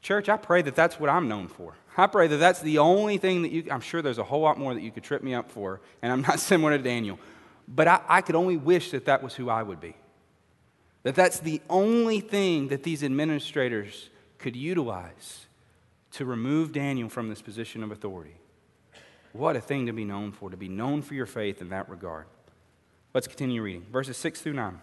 Church, 0.00 0.28
I 0.28 0.36
pray 0.36 0.62
that 0.62 0.76
that's 0.76 1.00
what 1.00 1.10
I'm 1.10 1.26
known 1.26 1.48
for. 1.48 1.74
I 1.96 2.06
pray 2.06 2.28
that 2.28 2.36
that's 2.36 2.60
the 2.60 2.78
only 2.78 3.18
thing 3.18 3.42
that 3.42 3.50
you, 3.50 3.64
I'm 3.68 3.80
sure 3.80 4.00
there's 4.00 4.18
a 4.18 4.22
whole 4.22 4.42
lot 4.42 4.60
more 4.60 4.74
that 4.74 4.80
you 4.80 4.92
could 4.92 5.02
trip 5.02 5.24
me 5.24 5.34
up 5.34 5.50
for, 5.50 5.80
and 6.02 6.12
I'm 6.12 6.22
not 6.22 6.38
similar 6.50 6.78
to 6.78 6.84
Daniel, 6.84 7.18
but 7.66 7.88
I, 7.88 8.00
I 8.08 8.20
could 8.20 8.36
only 8.36 8.58
wish 8.58 8.92
that 8.92 9.06
that 9.06 9.24
was 9.24 9.34
who 9.34 9.50
I 9.50 9.64
would 9.64 9.80
be. 9.80 9.96
That 11.02 11.14
that's 11.14 11.40
the 11.40 11.60
only 11.70 12.20
thing 12.20 12.68
that 12.68 12.82
these 12.82 13.02
administrators 13.02 14.10
could 14.38 14.56
utilize 14.56 15.46
to 16.12 16.24
remove 16.24 16.72
Daniel 16.72 17.08
from 17.08 17.28
this 17.28 17.40
position 17.40 17.82
of 17.82 17.90
authority. 17.90 18.36
What 19.32 19.56
a 19.56 19.60
thing 19.60 19.86
to 19.86 19.92
be 19.92 20.04
known 20.04 20.32
for, 20.32 20.50
to 20.50 20.56
be 20.56 20.68
known 20.68 21.02
for 21.02 21.14
your 21.14 21.26
faith 21.26 21.60
in 21.60 21.68
that 21.68 21.88
regard. 21.88 22.26
Let's 23.14 23.28
continue 23.28 23.62
reading. 23.62 23.86
Verses 23.92 24.16
6 24.16 24.40
through 24.40 24.54
9. 24.54 24.80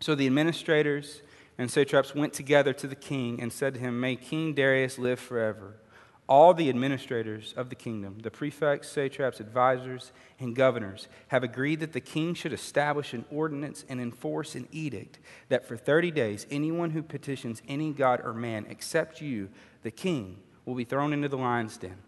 So 0.00 0.14
the 0.14 0.26
administrators 0.26 1.22
and 1.58 1.70
satraps 1.70 2.14
went 2.14 2.32
together 2.32 2.72
to 2.72 2.86
the 2.86 2.94
king 2.94 3.40
and 3.40 3.52
said 3.52 3.74
to 3.74 3.80
him, 3.80 4.00
May 4.00 4.16
King 4.16 4.54
Darius 4.54 4.98
live 4.98 5.20
forever 5.20 5.74
all 6.26 6.54
the 6.54 6.70
administrators 6.70 7.52
of 7.56 7.68
the 7.68 7.74
kingdom, 7.74 8.18
the 8.22 8.30
prefects, 8.30 8.88
satraps, 8.88 9.40
advisors, 9.40 10.12
and 10.38 10.56
governors, 10.56 11.08
have 11.28 11.44
agreed 11.44 11.80
that 11.80 11.92
the 11.92 12.00
king 12.00 12.34
should 12.34 12.52
establish 12.52 13.12
an 13.12 13.24
ordinance 13.30 13.84
and 13.88 14.00
enforce 14.00 14.54
an 14.54 14.66
edict 14.72 15.18
that 15.48 15.66
for 15.66 15.76
30 15.76 16.10
days 16.10 16.46
anyone 16.50 16.90
who 16.90 17.02
petitions 17.02 17.60
any 17.68 17.92
god 17.92 18.20
or 18.24 18.32
man 18.32 18.64
except 18.70 19.20
you, 19.20 19.50
the 19.82 19.90
king, 19.90 20.38
will 20.64 20.74
be 20.74 20.84
thrown 20.84 21.12
into 21.12 21.28
the 21.28 21.36
lion's 21.36 21.76
den. 21.76 21.98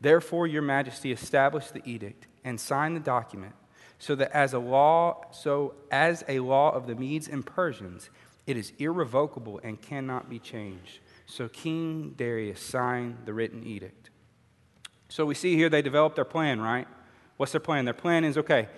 Therefore, 0.00 0.46
your 0.46 0.62
majesty 0.62 1.10
establish 1.10 1.68
the 1.70 1.82
edict 1.84 2.28
and 2.44 2.60
sign 2.60 2.94
the 2.94 3.00
document 3.00 3.54
so 3.98 4.14
that 4.14 4.30
as 4.32 4.52
a 4.52 4.58
law 4.58 5.24
so 5.32 5.74
as 5.90 6.24
a 6.28 6.38
law 6.38 6.70
of 6.70 6.86
the 6.86 6.94
Medes 6.94 7.28
and 7.28 7.44
Persians 7.44 8.10
it 8.46 8.56
is 8.56 8.72
irrevocable 8.78 9.60
and 9.62 9.80
cannot 9.82 10.30
be 10.30 10.38
changed 10.38 11.00
so 11.28 11.46
King 11.46 12.14
Darius 12.16 12.58
signed 12.58 13.18
the 13.26 13.34
written 13.34 13.62
edict. 13.64 14.10
So 15.10 15.26
we 15.26 15.34
see 15.34 15.56
here 15.56 15.68
they 15.68 15.82
developed 15.82 16.16
their 16.16 16.24
plan, 16.24 16.60
right? 16.60 16.88
What's 17.36 17.52
their 17.52 17.60
plan? 17.60 17.84
Their 17.84 17.94
plan 17.94 18.24
is 18.24 18.36
okay, 18.38 18.68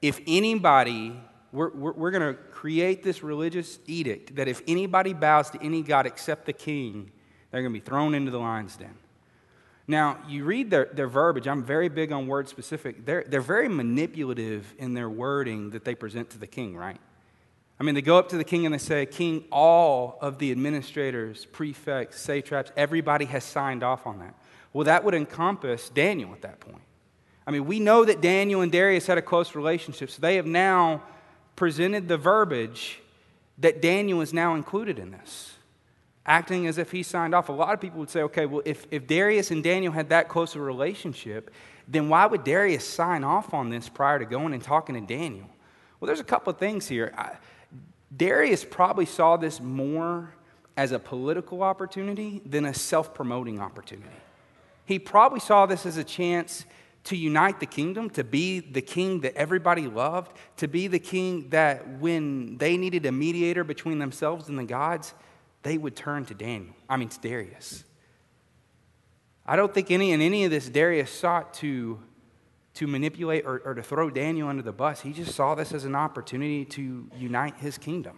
if 0.00 0.20
anybody, 0.26 1.20
we're, 1.52 1.70
we're, 1.70 1.92
we're 1.92 2.10
going 2.12 2.34
to 2.34 2.40
create 2.52 3.02
this 3.02 3.22
religious 3.22 3.80
edict 3.86 4.36
that 4.36 4.46
if 4.46 4.62
anybody 4.68 5.12
bows 5.12 5.50
to 5.50 5.62
any 5.62 5.82
God 5.82 6.06
except 6.06 6.46
the 6.46 6.52
king, 6.52 7.10
they're 7.50 7.62
going 7.62 7.74
to 7.74 7.80
be 7.80 7.84
thrown 7.84 8.14
into 8.14 8.30
the 8.30 8.38
lion's 8.38 8.76
den. 8.76 8.94
Now, 9.88 10.18
you 10.28 10.44
read 10.44 10.70
their, 10.70 10.88
their 10.92 11.08
verbiage. 11.08 11.48
I'm 11.48 11.64
very 11.64 11.88
big 11.88 12.12
on 12.12 12.26
word 12.28 12.48
specific. 12.48 13.04
They're, 13.04 13.24
they're 13.26 13.40
very 13.40 13.68
manipulative 13.68 14.72
in 14.78 14.94
their 14.94 15.10
wording 15.10 15.70
that 15.70 15.84
they 15.84 15.94
present 15.94 16.30
to 16.30 16.38
the 16.38 16.46
king, 16.46 16.76
right? 16.76 17.00
I 17.80 17.84
mean, 17.84 17.94
they 17.94 18.02
go 18.02 18.18
up 18.18 18.28
to 18.30 18.36
the 18.36 18.44
king 18.44 18.66
and 18.66 18.74
they 18.74 18.78
say, 18.78 19.06
King, 19.06 19.44
all 19.52 20.18
of 20.20 20.38
the 20.38 20.50
administrators, 20.50 21.44
prefects, 21.46 22.20
satraps, 22.20 22.72
everybody 22.76 23.24
has 23.26 23.44
signed 23.44 23.84
off 23.84 24.06
on 24.06 24.18
that. 24.18 24.34
Well, 24.72 24.84
that 24.84 25.04
would 25.04 25.14
encompass 25.14 25.88
Daniel 25.88 26.32
at 26.32 26.42
that 26.42 26.60
point. 26.60 26.82
I 27.46 27.50
mean, 27.50 27.66
we 27.66 27.80
know 27.80 28.04
that 28.04 28.20
Daniel 28.20 28.60
and 28.60 28.70
Darius 28.70 29.06
had 29.06 29.16
a 29.16 29.22
close 29.22 29.54
relationship, 29.54 30.10
so 30.10 30.20
they 30.20 30.36
have 30.36 30.46
now 30.46 31.02
presented 31.56 32.08
the 32.08 32.18
verbiage 32.18 33.00
that 33.58 33.80
Daniel 33.80 34.20
is 34.20 34.32
now 34.32 34.54
included 34.54 34.98
in 34.98 35.12
this, 35.12 35.54
acting 36.26 36.66
as 36.66 36.78
if 36.78 36.90
he 36.90 37.02
signed 37.02 37.34
off. 37.34 37.48
A 37.48 37.52
lot 37.52 37.74
of 37.74 37.80
people 37.80 38.00
would 38.00 38.10
say, 38.10 38.22
okay, 38.22 38.44
well, 38.44 38.62
if, 38.64 38.86
if 38.90 39.06
Darius 39.06 39.50
and 39.50 39.64
Daniel 39.64 39.92
had 39.92 40.10
that 40.10 40.28
close 40.28 40.54
a 40.56 40.60
relationship, 40.60 41.50
then 41.86 42.08
why 42.08 42.26
would 42.26 42.44
Darius 42.44 42.86
sign 42.86 43.24
off 43.24 43.54
on 43.54 43.70
this 43.70 43.88
prior 43.88 44.18
to 44.18 44.26
going 44.26 44.52
and 44.52 44.62
talking 44.62 44.94
to 44.94 45.00
Daniel? 45.00 45.48
Well, 45.98 46.06
there's 46.06 46.20
a 46.20 46.24
couple 46.24 46.52
of 46.52 46.58
things 46.58 46.86
here. 46.86 47.12
I, 47.16 47.36
Darius 48.14 48.64
probably 48.64 49.06
saw 49.06 49.36
this 49.36 49.60
more 49.60 50.34
as 50.76 50.92
a 50.92 50.98
political 50.98 51.62
opportunity 51.62 52.40
than 52.46 52.64
a 52.64 52.74
self 52.74 53.12
promoting 53.12 53.60
opportunity. 53.60 54.08
He 54.84 54.98
probably 54.98 55.40
saw 55.40 55.66
this 55.66 55.84
as 55.84 55.96
a 55.96 56.04
chance 56.04 56.64
to 57.04 57.16
unite 57.16 57.60
the 57.60 57.66
kingdom, 57.66 58.10
to 58.10 58.24
be 58.24 58.60
the 58.60 58.80
king 58.80 59.20
that 59.20 59.34
everybody 59.34 59.86
loved, 59.86 60.32
to 60.56 60.68
be 60.68 60.86
the 60.88 60.98
king 60.98 61.48
that 61.50 61.98
when 61.98 62.56
they 62.58 62.76
needed 62.76 63.06
a 63.06 63.12
mediator 63.12 63.64
between 63.64 63.98
themselves 63.98 64.48
and 64.48 64.58
the 64.58 64.64
gods, 64.64 65.14
they 65.62 65.78
would 65.78 65.96
turn 65.96 66.24
to 66.26 66.34
Daniel. 66.34 66.74
I 66.88 66.96
mean, 66.96 67.08
to 67.08 67.20
Darius. 67.20 67.84
I 69.46 69.56
don't 69.56 69.72
think 69.72 69.90
any 69.90 70.12
in 70.12 70.20
any 70.20 70.44
of 70.44 70.50
this 70.50 70.68
Darius 70.68 71.10
sought 71.10 71.54
to, 71.54 71.98
to 72.78 72.86
manipulate 72.86 73.44
or, 73.44 73.60
or 73.64 73.74
to 73.74 73.82
throw 73.82 74.08
Daniel 74.08 74.46
under 74.46 74.62
the 74.62 74.70
bus. 74.72 75.00
He 75.00 75.12
just 75.12 75.34
saw 75.34 75.56
this 75.56 75.72
as 75.72 75.84
an 75.84 75.96
opportunity 75.96 76.64
to 76.66 77.10
unite 77.16 77.56
his 77.56 77.76
kingdom. 77.76 78.16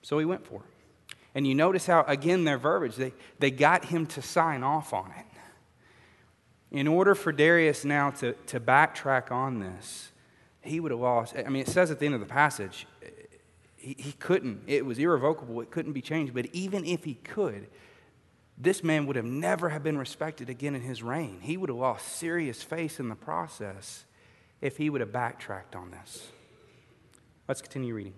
So 0.00 0.18
he 0.18 0.24
went 0.24 0.46
for 0.46 0.62
it. 0.62 1.16
And 1.34 1.46
you 1.46 1.54
notice 1.54 1.86
how, 1.86 2.02
again, 2.08 2.44
their 2.44 2.56
verbiage, 2.56 2.96
they, 2.96 3.12
they 3.38 3.50
got 3.50 3.84
him 3.84 4.06
to 4.06 4.22
sign 4.22 4.62
off 4.62 4.94
on 4.94 5.12
it. 5.18 5.26
In 6.70 6.88
order 6.88 7.14
for 7.14 7.30
Darius 7.30 7.84
now 7.84 8.08
to, 8.12 8.32
to 8.32 8.58
backtrack 8.58 9.30
on 9.30 9.60
this, 9.60 10.12
he 10.62 10.80
would 10.80 10.90
have 10.90 11.00
lost. 11.00 11.34
I 11.36 11.50
mean, 11.50 11.60
it 11.60 11.68
says 11.68 11.90
at 11.90 11.98
the 11.98 12.06
end 12.06 12.14
of 12.14 12.22
the 12.22 12.26
passage, 12.26 12.86
he, 13.76 13.96
he 13.98 14.12
couldn't. 14.12 14.62
It 14.66 14.86
was 14.86 14.98
irrevocable. 14.98 15.60
It 15.60 15.70
couldn't 15.70 15.92
be 15.92 16.00
changed. 16.00 16.32
But 16.32 16.46
even 16.54 16.86
if 16.86 17.04
he 17.04 17.14
could, 17.14 17.66
this 18.58 18.82
man 18.82 19.06
would 19.06 19.16
have 19.16 19.24
never 19.24 19.68
have 19.68 19.82
been 19.82 19.98
respected 19.98 20.48
again 20.48 20.74
in 20.74 20.80
his 20.80 21.02
reign. 21.02 21.40
He 21.42 21.56
would 21.56 21.68
have 21.68 21.78
lost 21.78 22.08
serious 22.08 22.62
face 22.62 22.98
in 22.98 23.08
the 23.08 23.14
process 23.14 24.04
if 24.60 24.78
he 24.78 24.88
would 24.88 25.00
have 25.00 25.12
backtracked 25.12 25.76
on 25.76 25.90
this. 25.90 26.28
Let's 27.46 27.60
continue 27.60 27.94
reading. 27.94 28.14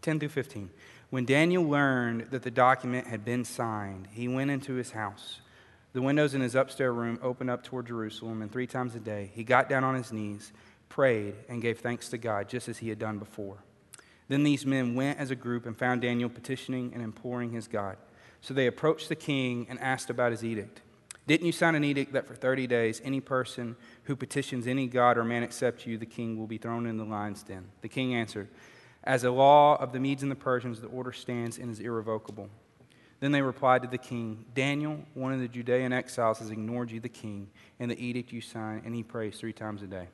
10 0.00 0.20
through 0.20 0.28
15. 0.30 0.70
When 1.10 1.24
Daniel 1.24 1.64
learned 1.64 2.30
that 2.30 2.42
the 2.42 2.50
document 2.50 3.06
had 3.06 3.24
been 3.24 3.44
signed, 3.44 4.08
he 4.12 4.28
went 4.28 4.50
into 4.50 4.74
his 4.74 4.92
house. 4.92 5.40
The 5.92 6.00
windows 6.00 6.34
in 6.34 6.40
his 6.40 6.54
upstairs 6.54 6.94
room 6.94 7.18
opened 7.22 7.50
up 7.50 7.62
toward 7.62 7.86
Jerusalem, 7.86 8.40
and 8.40 8.50
three 8.50 8.66
times 8.66 8.94
a 8.94 9.00
day 9.00 9.30
he 9.34 9.44
got 9.44 9.68
down 9.68 9.84
on 9.84 9.94
his 9.94 10.12
knees, 10.12 10.52
prayed, 10.88 11.34
and 11.48 11.60
gave 11.60 11.80
thanks 11.80 12.08
to 12.10 12.18
God, 12.18 12.48
just 12.48 12.68
as 12.68 12.78
he 12.78 12.88
had 12.88 12.98
done 12.98 13.18
before. 13.18 13.58
Then 14.28 14.44
these 14.44 14.64
men 14.64 14.94
went 14.94 15.18
as 15.18 15.30
a 15.30 15.36
group 15.36 15.66
and 15.66 15.76
found 15.76 16.00
Daniel 16.00 16.30
petitioning 16.30 16.92
and 16.94 17.02
imploring 17.02 17.50
his 17.50 17.68
God. 17.68 17.98
So 18.42 18.52
they 18.52 18.66
approached 18.66 19.08
the 19.08 19.16
king 19.16 19.66
and 19.70 19.80
asked 19.80 20.10
about 20.10 20.32
his 20.32 20.44
edict. 20.44 20.82
Didn't 21.26 21.46
you 21.46 21.52
sign 21.52 21.76
an 21.76 21.84
edict 21.84 22.12
that 22.12 22.26
for 22.26 22.34
30 22.34 22.66
days 22.66 23.00
any 23.04 23.20
person 23.20 23.76
who 24.04 24.16
petitions 24.16 24.66
any 24.66 24.88
god 24.88 25.16
or 25.16 25.24
man 25.24 25.44
except 25.44 25.86
you, 25.86 25.96
the 25.96 26.04
king, 26.04 26.36
will 26.36 26.48
be 26.48 26.58
thrown 26.58 26.86
in 26.86 26.96
the 26.96 27.04
lion's 27.04 27.44
den? 27.44 27.64
The 27.80 27.88
king 27.88 28.14
answered, 28.14 28.48
As 29.04 29.22
a 29.22 29.30
law 29.30 29.76
of 29.76 29.92
the 29.92 30.00
Medes 30.00 30.24
and 30.24 30.32
the 30.32 30.36
Persians, 30.36 30.80
the 30.80 30.88
order 30.88 31.12
stands 31.12 31.58
and 31.58 31.70
is 31.70 31.78
irrevocable. 31.78 32.50
Then 33.20 33.30
they 33.30 33.42
replied 33.42 33.82
to 33.82 33.88
the 33.88 33.98
king, 33.98 34.44
Daniel, 34.52 34.98
one 35.14 35.32
of 35.32 35.38
the 35.38 35.46
Judean 35.46 35.92
exiles, 35.92 36.40
has 36.40 36.50
ignored 36.50 36.90
you, 36.90 36.98
the 36.98 37.08
king, 37.08 37.48
and 37.78 37.88
the 37.88 38.04
edict 38.04 38.32
you 38.32 38.40
signed, 38.40 38.82
and 38.84 38.92
he 38.92 39.04
prays 39.04 39.38
three 39.38 39.52
times 39.52 39.80
a 39.82 39.86
day. 39.86 40.08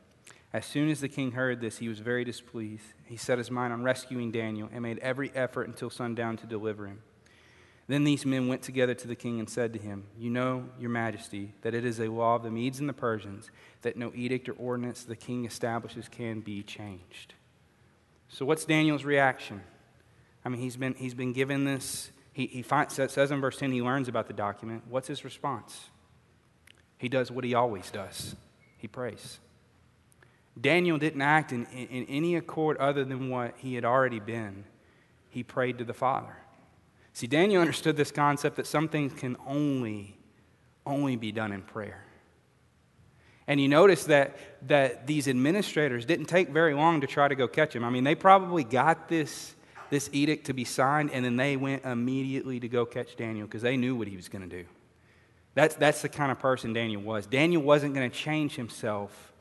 As 0.53 0.67
soon 0.67 0.91
as 0.91 1.01
the 1.01 1.09
king 1.09 1.33
heard 1.33 1.63
this, 1.63 1.79
he 1.79 1.89
was 1.89 2.01
very 2.01 2.25
displeased. 2.25 2.85
He 3.05 3.17
set 3.17 3.39
his 3.39 3.51
mind 3.51 3.73
on 3.73 3.83
rescuing 3.83 4.31
Daniel 4.31 4.69
and 4.71 4.83
made 4.83 4.99
every 4.99 5.31
effort 5.35 5.69
until 5.69 5.89
sundown 5.89 6.37
to 6.37 6.47
deliver 6.47 6.87
him. 6.87 7.01
Then 7.89 8.05
these 8.05 8.25
men 8.27 8.49
went 8.49 8.63
together 8.63 8.95
to 8.95 9.09
the 9.09 9.17
king 9.17 9.41
and 9.41 9.49
said 9.49 9.73
to 9.73 9.79
him, 9.79 10.05
You 10.17 10.31
know, 10.31 10.67
your 10.79 10.91
majesty, 10.91 11.55
that 11.63 11.75
it 11.75 11.85
is 11.85 11.99
a 11.99 12.09
law 12.09 12.37
of 12.37 12.43
the 12.43 12.51
Medes 12.51 12.81
and 12.81 12.89
the 12.89 12.93
Persians 12.93 13.51
that 13.83 13.97
no 13.97 14.13
edict 14.15 14.49
or 14.49 14.53
ordinance 14.53 15.05
the 15.05 15.17
king 15.17 15.47
establishes 15.47 16.07
can 16.07 16.41
be 16.41 16.63
changed. 16.63 17.35
So, 18.29 18.45
what's 18.45 18.67
Daniel's 18.67 19.05
reaction? 19.05 19.63
I 20.45 20.51
mean, 20.51 20.61
he's 20.61 20.77
been, 20.77 20.95
he's 20.95 21.15
been 21.15 21.33
given 21.33 21.65
this. 21.65 22.11
He, 22.33 22.47
he 22.47 22.63
finds, 22.63 22.95
says 22.95 23.31
in 23.31 23.41
verse 23.41 23.57
10, 23.57 23.73
he 23.73 23.83
learns 23.83 24.07
about 24.07 24.29
the 24.29 24.35
document. 24.35 24.85
What's 24.89 25.09
his 25.09 25.25
response? 25.25 25.89
He 26.99 27.09
does 27.09 27.31
what 27.31 27.45
he 27.45 27.55
always 27.55 27.91
does 27.91 28.37
he 28.79 28.89
prays. 28.89 29.41
Daniel 30.59 30.99
didn't 30.99 31.23
act 31.23 31.53
in, 31.53 31.67
in, 31.67 31.89
in 31.89 32.05
any 32.07 32.37
accord 32.37 32.77
other 32.79 33.05
than 33.05 33.29
what 33.29 33.55
he 33.59 33.75
had 33.75 33.85
already 33.85 34.21
been. 34.21 34.65
He 35.29 35.43
prayed 35.43 35.79
to 35.79 35.85
the 35.85 35.95
Father. 35.95 36.37
See, 37.19 37.27
Daniel 37.27 37.61
understood 37.61 37.97
this 37.97 38.13
concept 38.13 38.55
that 38.59 38.67
some 38.69 38.89
things 38.89 39.13
can 39.13 39.37
only, 39.45 40.17
only 40.87 41.17
be 41.17 41.33
done 41.33 41.51
in 41.51 41.63
prayer. 41.63 42.05
And 43.49 43.61
you 43.61 43.67
notice 43.67 44.05
that, 44.05 44.37
that 44.69 45.09
these 45.09 45.27
administrators 45.27 46.05
didn't 46.05 46.27
take 46.27 46.51
very 46.51 46.75
long 46.75 47.01
to 47.01 47.09
try 47.09 47.27
to 47.27 47.35
go 47.35 47.49
catch 47.49 47.75
him. 47.75 47.83
I 47.83 47.91
mean, 47.91 48.05
they 48.05 48.15
probably 48.15 48.63
got 48.63 49.09
this, 49.09 49.57
this 49.91 50.09
edict 50.13 50.47
to 50.47 50.53
be 50.53 50.63
signed, 50.63 51.11
and 51.13 51.25
then 51.25 51.37
they 51.37 51.57
went 51.57 51.85
immediately 51.85 52.61
to 52.61 52.69
go 52.69 52.87
catch 52.87 53.17
Daniel 53.17 53.49
because 53.49 53.63
they 53.63 53.77
knew 53.77 53.97
what 53.97 54.07
he 54.07 54.15
was 54.15 54.29
going 54.29 54.49
to 54.49 54.57
do. 54.63 54.65
That's, 55.57 55.75
that's 55.75 56.03
the 56.03 56.09
kind 56.09 56.31
of 56.31 56.39
person 56.39 56.73
Daniel 56.73 57.03
was. 57.03 57.27
Daniel 57.27 57.63
wasn't 57.63 57.95
going 57.95 58.09
to 58.09 58.17
change 58.17 58.55
himself 58.55 59.33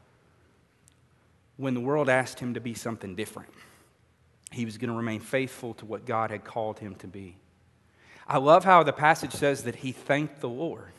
when 1.57 1.75
the 1.75 1.81
world 1.81 2.09
asked 2.09 2.39
him 2.39 2.55
to 2.55 2.59
be 2.59 2.73
something 2.73 3.13
different. 3.15 3.53
He 4.51 4.65
was 4.65 4.79
going 4.79 4.89
to 4.89 4.97
remain 4.97 5.19
faithful 5.19 5.75
to 5.75 5.85
what 5.85 6.07
God 6.07 6.31
had 6.31 6.43
called 6.43 6.79
him 6.79 6.95
to 6.95 7.07
be. 7.07 7.35
I 8.27 8.37
love 8.37 8.65
how 8.65 8.83
the 8.83 8.93
passage 8.93 9.31
says 9.31 9.63
that 9.63 9.77
he 9.77 9.91
thanked 9.91 10.41
the 10.41 10.49
Lord. 10.49 10.91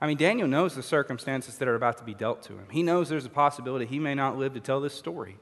I 0.00 0.06
mean, 0.06 0.16
Daniel 0.16 0.48
knows 0.48 0.74
the 0.74 0.82
circumstances 0.82 1.58
that 1.58 1.68
are 1.68 1.74
about 1.74 1.98
to 1.98 2.04
be 2.04 2.14
dealt 2.14 2.42
to 2.44 2.54
him. 2.54 2.66
He 2.70 2.82
knows 2.82 3.08
there's 3.08 3.26
a 3.26 3.30
possibility 3.30 3.86
he 3.86 3.98
may 3.98 4.14
not 4.14 4.38
live 4.38 4.54
to 4.54 4.60
tell 4.60 4.80
this 4.80 4.94
story. 4.94 5.36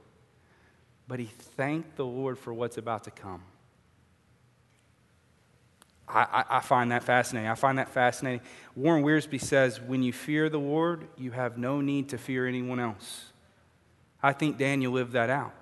But 1.07 1.21
he 1.21 1.27
thanked 1.27 1.97
the 1.97 2.05
Lord 2.05 2.39
for 2.39 2.53
what's 2.53 2.77
about 2.77 3.05
to 3.05 3.11
come. 3.11 3.43
I, 6.09 6.23
I, 6.23 6.45
I, 6.59 6.61
find 6.61 6.91
that 6.91 7.03
fascinating. 7.03 7.51
I 7.51 7.55
find 7.55 7.79
that 7.79 7.91
fascinating. 7.91 8.41
Warren 8.75 9.05
Wiersbe 9.05 9.41
says, 9.41 9.81
When 9.81 10.03
you 10.03 10.13
fear 10.13 10.49
the 10.49 10.59
Lord, 10.59 11.07
you 11.17 11.33
have 11.33 11.59
no 11.59 11.81
need 11.81 12.09
to 12.11 12.19
fear 12.19 12.47
anyone 12.47 12.81
else. 12.81 13.33
I 14.23 14.33
think 14.33 14.59
Daniel 14.59 14.93
lived 14.93 15.13
that 15.13 15.31
out. 15.31 15.55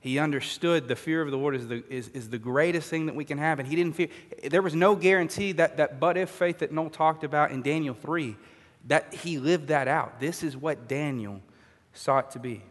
He 0.00 0.18
understood 0.18 0.88
the 0.88 0.96
fear 0.96 1.20
of 1.20 1.30
the 1.30 1.36
Lord 1.36 1.54
is 1.54 1.68
the, 1.68 1.84
is, 1.90 2.08
is 2.08 2.30
the 2.30 2.38
greatest 2.38 2.88
thing 2.88 3.06
that 3.06 3.14
we 3.14 3.24
can 3.24 3.36
have. 3.36 3.58
And 3.58 3.68
he 3.68 3.76
didn't 3.76 3.92
fear. 3.92 4.08
There 4.48 4.62
was 4.62 4.74
no 4.74 4.96
guarantee 4.96 5.52
that, 5.52 5.76
that 5.76 6.00
but 6.00 6.16
if 6.16 6.30
faith 6.30 6.58
that 6.60 6.72
Noel 6.72 6.88
talked 6.88 7.22
about 7.22 7.50
in 7.50 7.60
Daniel 7.60 7.94
3, 7.94 8.34
that 8.86 9.12
he 9.12 9.38
lived 9.38 9.68
that 9.68 9.88
out. 9.88 10.18
This 10.18 10.42
is 10.42 10.56
what 10.56 10.88
Daniel 10.88 11.42
sought 11.92 12.30
to 12.30 12.38
be. 12.38 12.62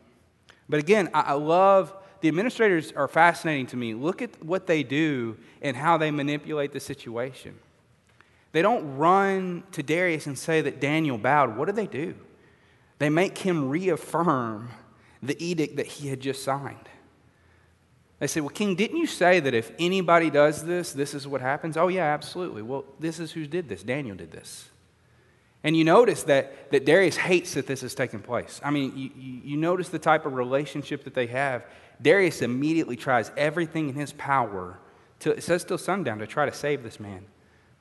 But 0.67 0.79
again, 0.79 1.09
I, 1.13 1.21
I 1.21 1.33
love 1.33 1.93
the 2.21 2.27
administrators 2.27 2.91
are 2.93 3.07
fascinating 3.07 3.67
to 3.67 3.77
me. 3.77 3.93
Look 3.93 4.24
at 4.24 4.43
what 4.43 4.65
they 4.65 4.81
do 4.81 5.38
and 5.62 5.77
how 5.77 5.98
they 5.98 6.09
manipulate 6.09 6.74
the 6.74 6.79
situation. 6.79 7.57
They 8.51 8.63
don't 8.63 8.98
run 8.98 9.63
to 9.74 9.83
Darius 9.83 10.25
and 10.25 10.38
say 10.38 10.62
that 10.62 10.81
Daniel 10.81 11.19
bowed. 11.19 11.55
What 11.55 11.65
do 11.65 11.74
they 11.74 11.86
do? 11.86 12.15
They 12.98 13.09
make 13.09 13.38
him 13.38 13.69
reaffirm 13.69 14.69
the 15.21 15.41
edict 15.43 15.77
that 15.77 15.86
he 15.86 16.07
had 16.09 16.19
just 16.19 16.43
signed. 16.43 16.89
They 18.20 18.28
say, 18.28 18.42
Well, 18.42 18.50
King, 18.50 18.76
didn't 18.76 18.98
you 18.98 19.08
say 19.08 19.40
that 19.40 19.54
if 19.54 19.72
anybody 19.80 20.30
does 20.30 20.64
this, 20.64 20.92
this 20.92 21.14
is 21.14 21.28
what 21.28 21.42
happens? 21.42 21.78
Oh, 21.78 21.88
yeah, 21.88 22.14
absolutely. 22.14 22.62
Well, 22.62 22.86
this 23.00 23.20
is 23.20 23.32
who 23.32 23.48
did 23.48 23.70
this. 23.70 23.82
Daniel 23.82 24.16
did 24.16 24.32
this. 24.32 24.70
And 25.64 25.76
you 25.76 25.84
notice 25.84 26.24
that, 26.24 26.72
that 26.72 26.86
Darius 26.86 27.18
hates 27.18 27.54
that 27.56 27.68
this 27.68 27.84
is 27.84 27.94
taking 27.94 28.22
place. 28.22 28.62
I 28.64 28.72
mean, 28.72 28.98
you, 28.98 29.10
you, 29.44 29.58
notice 29.58 29.90
the 29.90 30.00
type 30.00 30.26
of 30.26 30.34
relationship 30.34 31.04
that 31.04 31.14
they 31.14 31.28
have. 31.28 31.66
Darius 32.02 32.42
immediately 32.42 32.96
tries 32.96 33.30
everything 33.36 33.90
in 33.90 33.96
his 33.96 34.14
power, 34.14 34.80
to, 35.20 35.32
it 35.32 35.44
says 35.44 35.66
till 35.66 35.78
sundown, 35.78 36.20
to 36.20 36.28
try 36.28 36.46
to 36.46 36.54
save 36.54 36.82
this 36.82 36.98
man. 36.98 37.26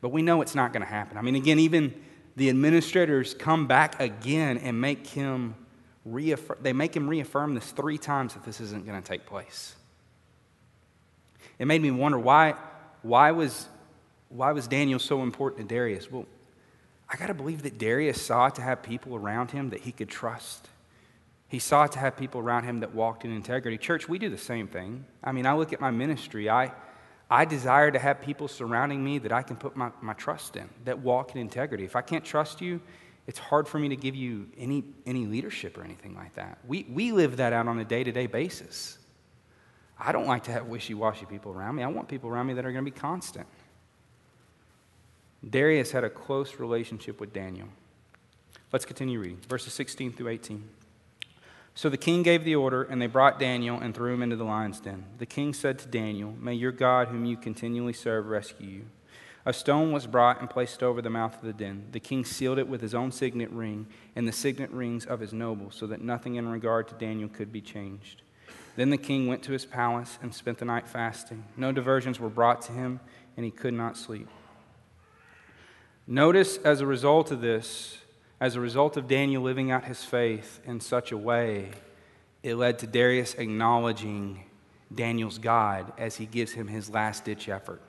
But 0.00 0.09
we 0.09 0.23
know 0.23 0.42
it's 0.42 0.57
not 0.57 0.73
going 0.73 0.83
to 0.83 0.88
happen. 0.88 1.16
I 1.18 1.23
mean, 1.23 1.37
again, 1.37 1.61
even 1.61 1.95
the 2.35 2.49
administrators 2.49 3.33
come 3.35 3.68
back 3.68 4.00
again 4.00 4.59
and 4.59 4.80
make 4.80 5.07
him 5.07 5.54
they 6.62 6.73
make 6.73 6.97
him 6.97 7.07
reaffirm 7.07 7.54
this 7.54 7.71
three 7.71 7.99
times 7.99 8.33
that 8.33 8.42
this 8.42 8.62
isn't 8.62 8.87
going 8.87 9.00
to 9.00 9.07
take 9.07 9.26
place. 9.26 9.75
It 11.58 11.66
made 11.66 11.82
me 11.82 11.90
wonder 11.90 12.18
why, 12.18 12.54
why, 13.02 13.32
was, 13.32 13.68
why 14.28 14.52
was 14.52 14.68
Daniel 14.68 14.98
so 14.98 15.22
important 15.22 15.68
to 15.68 15.74
Darius? 15.74 16.10
Well, 16.10 16.26
I 17.08 17.16
got 17.16 17.28
to 17.28 17.34
believe 17.34 17.62
that 17.62 17.78
Darius 17.78 18.20
sought 18.20 18.56
to 18.56 18.62
have 18.62 18.82
people 18.82 19.16
around 19.16 19.50
him 19.50 19.70
that 19.70 19.80
he 19.80 19.92
could 19.92 20.08
trust. 20.08 20.68
He 21.48 21.58
sought 21.58 21.92
to 21.92 21.98
have 21.98 22.16
people 22.16 22.40
around 22.40 22.64
him 22.64 22.80
that 22.80 22.94
walked 22.94 23.24
in 23.24 23.34
integrity. 23.34 23.78
Church, 23.78 24.08
we 24.08 24.18
do 24.18 24.28
the 24.28 24.36
same 24.36 24.68
thing. 24.68 25.06
I 25.24 25.32
mean, 25.32 25.46
I 25.46 25.54
look 25.54 25.72
at 25.72 25.80
my 25.80 25.90
ministry. 25.90 26.50
I, 26.50 26.72
I 27.30 27.46
desire 27.46 27.90
to 27.90 27.98
have 27.98 28.20
people 28.20 28.46
surrounding 28.48 29.02
me 29.02 29.18
that 29.18 29.32
I 29.32 29.42
can 29.42 29.56
put 29.56 29.74
my, 29.74 29.90
my 30.02 30.12
trust 30.12 30.56
in, 30.56 30.68
that 30.84 30.98
walk 30.98 31.34
in 31.34 31.40
integrity. 31.40 31.84
If 31.84 31.96
I 31.96 32.02
can't 32.02 32.24
trust 32.24 32.60
you, 32.60 32.80
it's 33.26 33.38
hard 33.38 33.66
for 33.66 33.78
me 33.78 33.88
to 33.88 33.96
give 33.96 34.14
you 34.14 34.48
any, 34.58 34.84
any 35.06 35.26
leadership 35.26 35.76
or 35.78 35.84
anything 35.84 36.14
like 36.14 36.34
that. 36.34 36.58
We, 36.66 36.86
we 36.90 37.12
live 37.12 37.38
that 37.38 37.52
out 37.54 37.68
on 37.68 37.78
a 37.78 37.84
day 37.84 38.04
to 38.04 38.12
day 38.12 38.26
basis. 38.26 38.98
I 39.98 40.12
don't 40.12 40.26
like 40.26 40.44
to 40.44 40.52
have 40.52 40.66
wishy 40.66 40.94
washy 40.94 41.26
people 41.26 41.52
around 41.52 41.74
me. 41.74 41.82
I 41.82 41.88
want 41.88 42.08
people 42.08 42.30
around 42.30 42.46
me 42.46 42.54
that 42.54 42.64
are 42.64 42.72
going 42.72 42.84
to 42.84 42.90
be 42.90 42.96
constant. 42.96 43.46
Darius 45.48 45.90
had 45.90 46.04
a 46.04 46.10
close 46.10 46.58
relationship 46.58 47.20
with 47.20 47.32
Daniel. 47.32 47.68
Let's 48.72 48.84
continue 48.84 49.18
reading, 49.18 49.40
verses 49.48 49.72
16 49.72 50.12
through 50.12 50.28
18. 50.28 50.68
So 51.74 51.88
the 51.88 51.96
king 51.96 52.22
gave 52.22 52.44
the 52.44 52.56
order, 52.56 52.82
and 52.82 53.00
they 53.00 53.06
brought 53.06 53.38
Daniel 53.38 53.78
and 53.78 53.94
threw 53.94 54.12
him 54.12 54.22
into 54.22 54.36
the 54.36 54.44
lion's 54.44 54.80
den. 54.80 55.04
The 55.18 55.26
king 55.26 55.54
said 55.54 55.78
to 55.78 55.88
Daniel, 55.88 56.34
May 56.38 56.54
your 56.54 56.72
God, 56.72 57.08
whom 57.08 57.24
you 57.24 57.36
continually 57.36 57.92
serve, 57.92 58.26
rescue 58.26 58.68
you. 58.68 58.84
A 59.46 59.52
stone 59.52 59.92
was 59.92 60.06
brought 60.06 60.40
and 60.40 60.50
placed 60.50 60.82
over 60.82 61.00
the 61.00 61.08
mouth 61.08 61.36
of 61.36 61.42
the 61.42 61.52
den. 61.52 61.86
The 61.92 62.00
king 62.00 62.24
sealed 62.24 62.58
it 62.58 62.68
with 62.68 62.80
his 62.80 62.94
own 62.94 63.12
signet 63.12 63.50
ring 63.50 63.86
and 64.16 64.26
the 64.26 64.32
signet 64.32 64.70
rings 64.70 65.06
of 65.06 65.20
his 65.20 65.32
nobles, 65.32 65.76
so 65.76 65.86
that 65.86 66.02
nothing 66.02 66.34
in 66.34 66.48
regard 66.48 66.88
to 66.88 66.94
Daniel 66.94 67.28
could 67.28 67.52
be 67.52 67.60
changed. 67.60 68.22
Then 68.78 68.90
the 68.90 68.97
king 68.97 69.26
went 69.26 69.42
to 69.42 69.50
his 69.50 69.66
palace 69.66 70.20
and 70.23 70.32
spent 70.32 70.58
the 70.58 70.64
night 70.64 70.87
fasting. 70.87 71.42
No 71.56 71.73
diversions 71.73 72.20
were 72.20 72.28
brought 72.28 72.62
to 72.62 72.73
him, 72.73 73.00
and 73.37 73.44
he 73.44 73.50
could 73.50 73.75
not 73.75 73.97
sleep. 73.97 74.28
Notice 76.06 76.58
as 76.58 76.80
a 76.80 76.87
result 76.87 77.32
of 77.32 77.40
this, 77.40 77.99
as 78.38 78.54
a 78.54 78.61
result 78.61 78.97
of 78.97 79.08
Daniel 79.08 79.42
living 79.42 79.73
out 79.73 79.87
his 79.87 80.04
faith 80.04 80.61
in 80.64 80.78
such 80.78 81.11
a 81.11 81.16
way, 81.16 81.73
it 82.44 82.54
led 82.54 82.78
to 82.78 82.87
Darius 82.87 83.35
acknowledging 83.35 84.44
Daniel's 84.94 85.38
God 85.38 85.92
as 85.99 86.14
he 86.14 86.26
gives 86.26 86.52
him 86.52 86.68
his 86.68 86.88
last 86.88 87.25
ditch 87.25 87.49
effort. 87.49 87.82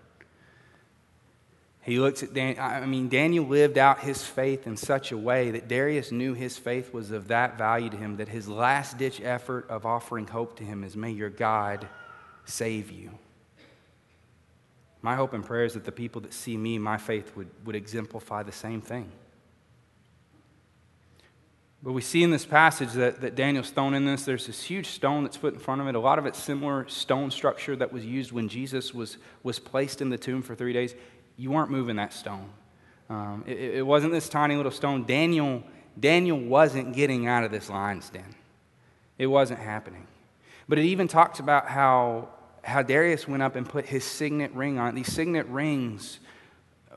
He 1.90 2.00
looks 2.00 2.22
at 2.22 2.36
Dan, 2.36 2.56
I 2.60 2.86
mean, 2.86 3.10
Daniel 3.10 3.48
lived 3.48 3.80
out 3.80 4.02
his 4.02 4.24
faith 4.24 4.68
in 4.68 4.78
such 4.78 5.12
a 5.12 5.18
way 5.18 5.50
that 5.50 5.68
Darius 5.68 6.12
knew 6.12 6.36
his 6.36 6.56
faith 6.56 6.94
was 6.94 7.10
of 7.10 7.30
that 7.30 7.58
value 7.58 7.90
to 7.90 7.98
him 7.98 8.18
that 8.18 8.30
his 8.30 8.48
last 8.48 9.00
ditch 9.00 9.20
effort 9.22 9.68
of 9.72 9.88
offering 9.88 10.28
hope 10.28 10.58
to 10.58 10.64
him 10.64 10.84
is, 10.84 10.96
May 10.96 11.10
your 11.10 11.32
God 11.32 11.88
save 12.46 12.92
you. 12.92 13.10
My 15.02 15.16
hope 15.16 15.34
and 15.34 15.44
prayer 15.44 15.64
is 15.64 15.74
that 15.74 15.84
the 15.84 15.92
people 15.92 16.22
that 16.22 16.32
see 16.32 16.56
me, 16.56 16.78
my 16.78 17.00
faith, 17.00 17.36
would, 17.36 17.50
would 17.66 17.76
exemplify 17.76 18.44
the 18.44 18.52
same 18.52 18.82
thing. 18.82 19.12
But 21.82 21.94
we 21.94 22.02
see 22.02 22.22
in 22.22 22.30
this 22.30 22.46
passage 22.46 22.92
that, 22.94 23.22
that 23.22 23.34
Daniel's 23.34 23.72
thrown 23.72 23.96
in 23.96 24.06
this. 24.06 24.26
There's 24.26 24.46
this 24.46 24.62
huge 24.62 24.88
stone 24.88 25.24
that's 25.24 25.38
put 25.38 25.56
in 25.56 25.60
front 25.60 25.82
of 25.82 25.88
it. 25.88 25.96
A 25.96 26.00
lot 26.00 26.20
of 26.20 26.28
it's 26.28 26.38
similar 26.38 26.88
stone 26.88 27.32
structure 27.32 27.76
that 27.78 27.92
was 27.92 28.06
used 28.06 28.32
when 28.32 28.48
Jesus 28.48 28.94
was, 28.94 29.18
was 29.42 29.58
placed 29.58 30.02
in 30.02 30.10
the 30.10 30.18
tomb 30.20 30.44
for 30.44 30.54
three 30.54 30.74
days. 30.74 30.94
You 31.40 31.52
weren't 31.52 31.72
moving 31.72 31.96
that 31.96 32.12
stone. 32.12 32.50
Um, 33.10 33.46
it, 33.48 33.58
it, 33.76 33.86
wasn't 33.88 34.12
this 34.12 34.28
tiny 34.28 34.58
little 34.58 34.74
stone. 34.74 35.06
Daniel, 35.06 35.64
Daniel 35.98 36.38
wasn't 36.38 36.94
getting 36.94 37.28
out 37.28 37.46
of 37.46 37.52
this 37.52 37.70
lion's 37.70 38.10
den. 38.10 38.36
It 39.18 39.28
wasn't 39.28 39.62
happening. 39.62 40.06
But 40.68 40.80
it 40.80 40.84
even 40.84 41.08
talks 41.08 41.40
about 41.40 41.70
how, 41.70 42.28
how 42.62 42.82
Darius 42.82 43.26
went 43.26 43.42
up 43.42 43.56
and 43.56 43.68
put 43.68 43.86
his 43.86 44.04
signet 44.04 44.54
ring 44.54 44.80
on 44.80 44.90
it. 44.90 44.96
These 44.96 45.14
signet 45.14 45.48
rings 45.48 46.20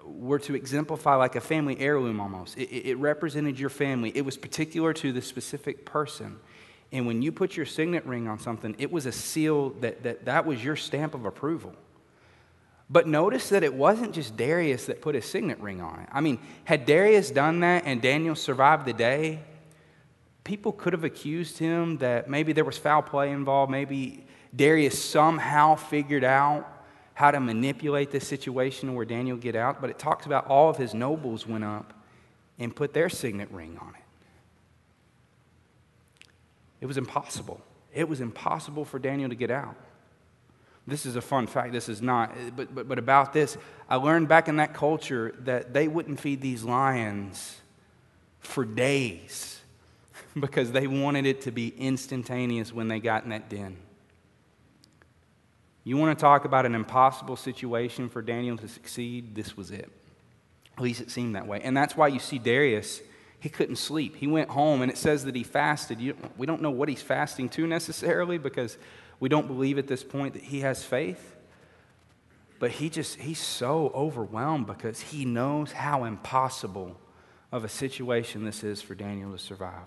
were 0.05 0.41
to 0.41 0.57
exemplify 0.57 1.15
like 1.15 1.37
a 1.37 1.41
family 1.41 1.79
heirloom 1.79 2.21
almost. 2.21 2.59
It, 2.59 2.91
it, 2.91 2.99
represented 2.99 3.61
your 3.61 3.71
family, 3.71 4.11
it 4.13 4.25
was 4.25 4.37
particular 4.37 4.93
to 4.95 5.13
the 5.13 5.23
specific 5.23 5.87
person. 5.87 6.41
And 6.91 7.07
when 7.07 7.23
you 7.23 7.31
put 7.31 7.57
your 7.57 7.65
signet 7.65 8.05
ring 8.07 8.27
on 8.27 8.41
something, 8.41 8.75
it 8.79 8.91
was 8.91 9.07
a 9.07 9.13
seal 9.13 9.71
that 9.81 10.03
that, 10.03 10.25
that 10.25 10.45
was 10.45 10.63
your 10.63 10.75
stamp 10.75 11.15
of 11.15 11.27
approval. 11.27 11.77
But 12.91 13.07
notice 13.07 13.49
that 13.49 13.63
it 13.63 13.73
wasn't 13.73 14.13
just 14.15 14.37
Darius 14.37 14.87
that 14.87 15.01
put 15.01 15.15
his 15.15 15.25
signet 15.25 15.59
ring 15.61 15.81
on 15.81 16.01
it. 16.01 16.09
I 16.13 16.21
mean, 16.21 16.39
had 16.65 16.85
Darius 16.85 17.31
done 17.31 17.61
that 17.61 17.85
and 17.87 18.03
Daniel 18.03 18.35
survived 18.35 18.87
the 18.87 18.93
day, 18.93 19.41
people 20.45 20.73
could 20.73 20.93
have 20.93 21.05
accused 21.05 21.59
him 21.59 21.99
that 21.99 22.29
maybe 22.29 22.53
there 22.53 22.65
was 22.65 22.77
foul 22.77 23.03
play 23.03 23.31
involved. 23.31 23.71
Maybe 23.71 24.27
Darius 24.55 25.03
somehow 25.03 25.77
figured 25.77 26.25
out 26.25 26.69
how 27.15 27.31
to 27.31 27.41
manipulate 27.41 28.11
this 28.11 28.27
situation 28.27 28.95
where 28.95 29.05
Daniel 29.05 29.37
get 29.37 29.55
out, 29.55 29.81
but 29.81 29.91
it 29.91 29.99
talks 29.99 30.27
about 30.27 30.47
all 30.47 30.69
of 30.69 30.77
his 30.77 30.95
nobles 30.95 31.47
went 31.47 31.65
up 31.65 31.93
and 32.59 32.75
put 32.75 32.93
their 32.93 33.09
signet 33.09 33.51
ring 33.51 33.79
on 33.81 33.95
it. 33.95 34.03
It 36.81 36.87
was 36.87 36.97
impossible. 36.97 37.61
It 37.95 38.09
was 38.09 38.21
impossible 38.21 38.85
for 38.85 38.99
Daniel 38.99 39.29
to 39.29 39.35
get 39.35 39.51
out. 39.51 39.77
This 40.87 41.07
is 41.07 41.17
a 41.17 41.21
fun 41.21 41.47
fact. 41.47 41.73
This 41.73 41.89
is 41.89 42.03
not, 42.03 42.35
but, 42.57 42.75
but, 42.75 42.89
but 42.89 42.99
about 42.99 43.33
this, 43.33 43.57
I 43.89 43.97
learned 43.97 44.29
back 44.29 44.49
in 44.49 44.57
that 44.57 44.75
culture 44.75 45.35
that 45.41 45.73
they 45.73 45.87
wouldn't 45.87 46.19
feed 46.19 46.41
these 46.41 46.65
lions 46.65 47.61
for 48.41 48.65
days 48.65 49.61
because 50.39 50.73
they 50.73 50.87
wanted 50.87 51.27
it 51.27 51.43
to 51.43 51.53
be 51.53 51.69
instantaneous 51.79 52.73
when 52.73 52.89
they 52.89 52.99
got 52.99 53.25
in 53.25 53.31
that 53.31 53.49
den. 53.49 53.77
You 55.85 55.97
want 55.97 56.17
to 56.17 56.21
talk 56.21 56.45
about 56.45 56.67
an 56.67 56.75
impossible 56.75 57.37
situation 57.37 58.09
for 58.09 58.23
Daniel 58.23 58.57
to 58.59 58.69
succeed? 58.69 59.35
This 59.35 59.57
was 59.57 59.71
it. 59.71 59.91
At 60.77 60.83
least 60.83 61.01
it 61.01 61.11
seemed 61.11 61.35
that 61.35 61.47
way. 61.47 61.61
And 61.63 61.77
that's 61.77 61.97
why 61.97 62.09
you 62.09 62.19
see 62.19 62.39
Darius, 62.39 63.01
he 63.41 63.49
couldn't 63.49 63.77
sleep. 63.77 64.17
He 64.17 64.27
went 64.27 64.51
home, 64.51 64.83
and 64.83 64.91
it 64.91 64.97
says 64.97 65.25
that 65.25 65.35
he 65.35 65.43
fasted. 65.43 66.01
You, 66.01 66.17
we 66.37 66.47
don't 66.47 66.63
know 66.63 66.71
what 66.71 66.89
he's 66.89 67.03
fasting 67.03 67.49
to 67.51 67.67
necessarily 67.67 68.39
because 68.39 68.79
we 69.23 69.29
don't 69.29 69.47
believe 69.47 69.79
at 69.79 69.87
this 69.87 70.03
point 70.03 70.35
that 70.35 70.43
he 70.43 70.63
has 70.63 70.83
faith. 70.83 71.37
But 72.59 72.73
he 72.73 72.91
just, 72.91 73.21
he's 73.21 73.39
so 73.39 73.93
overwhelmed 73.95 74.67
because 74.67 75.01
he 75.01 75.25
knows 75.25 75.71
how 75.71 76.03
impossible 76.03 76.97
of 77.53 77.63
a 77.63 77.69
situation 77.69 78.45
this 78.45 78.65
is 78.65 78.83
for 78.83 78.97
Daniel 78.97 79.31
to 79.31 79.39
survive. 79.39 79.87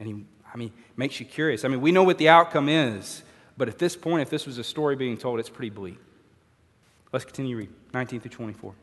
And 0.00 0.08
he, 0.08 0.24
I 0.52 0.56
mean, 0.56 0.72
makes 0.96 1.20
you 1.20 1.26
curious. 1.26 1.64
I 1.64 1.68
mean, 1.68 1.80
we 1.80 1.92
know 1.92 2.02
what 2.02 2.18
the 2.18 2.28
outcome 2.28 2.68
is. 2.68 3.22
But 3.56 3.68
at 3.68 3.78
this 3.78 3.94
point, 3.94 4.22
if 4.22 4.30
this 4.30 4.46
was 4.46 4.58
a 4.58 4.64
story 4.64 4.96
being 4.96 5.16
told, 5.16 5.38
it's 5.38 5.48
pretty 5.48 5.70
bleak. 5.70 5.98
Let's 7.12 7.24
continue 7.24 7.56
reading 7.56 7.74
19 7.94 8.18
through 8.18 8.32
24. 8.32 8.74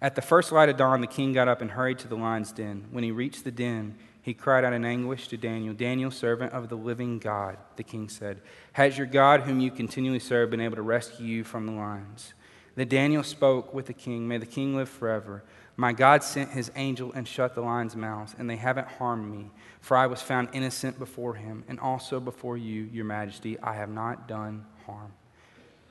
At 0.00 0.16
the 0.16 0.22
first 0.22 0.50
light 0.50 0.68
of 0.68 0.76
dawn, 0.76 1.00
the 1.00 1.06
king 1.06 1.32
got 1.32 1.46
up 1.46 1.60
and 1.60 1.70
hurried 1.70 2.00
to 2.00 2.08
the 2.08 2.16
lion's 2.16 2.50
den. 2.50 2.86
When 2.90 3.04
he 3.04 3.12
reached 3.12 3.44
the 3.44 3.52
den, 3.52 3.94
he 4.22 4.34
cried 4.34 4.64
out 4.64 4.72
in 4.72 4.84
anguish 4.84 5.26
to 5.28 5.36
Daniel, 5.36 5.74
Daniel, 5.74 6.12
servant 6.12 6.52
of 6.52 6.68
the 6.68 6.76
living 6.76 7.18
God. 7.18 7.58
The 7.74 7.82
king 7.82 8.08
said, 8.08 8.40
Has 8.72 8.96
your 8.96 9.08
God, 9.08 9.40
whom 9.40 9.58
you 9.58 9.72
continually 9.72 10.20
serve, 10.20 10.50
been 10.50 10.60
able 10.60 10.76
to 10.76 10.82
rescue 10.82 11.26
you 11.26 11.44
from 11.44 11.66
the 11.66 11.72
lions? 11.72 12.32
Then 12.76 12.88
Daniel 12.88 13.24
spoke 13.24 13.74
with 13.74 13.86
the 13.86 13.92
king, 13.92 14.28
May 14.28 14.38
the 14.38 14.46
king 14.46 14.76
live 14.76 14.88
forever. 14.88 15.42
My 15.76 15.92
God 15.92 16.22
sent 16.22 16.50
his 16.50 16.70
angel 16.76 17.12
and 17.12 17.26
shut 17.26 17.56
the 17.56 17.62
lions' 17.62 17.96
mouths, 17.96 18.36
and 18.38 18.48
they 18.48 18.56
haven't 18.56 18.86
harmed 18.86 19.30
me, 19.30 19.50
for 19.80 19.96
I 19.96 20.06
was 20.06 20.22
found 20.22 20.50
innocent 20.52 21.00
before 21.00 21.34
him, 21.34 21.64
and 21.66 21.80
also 21.80 22.20
before 22.20 22.56
you, 22.56 22.88
your 22.92 23.04
majesty. 23.04 23.58
I 23.58 23.74
have 23.74 23.90
not 23.90 24.28
done 24.28 24.66
harm. 24.86 25.12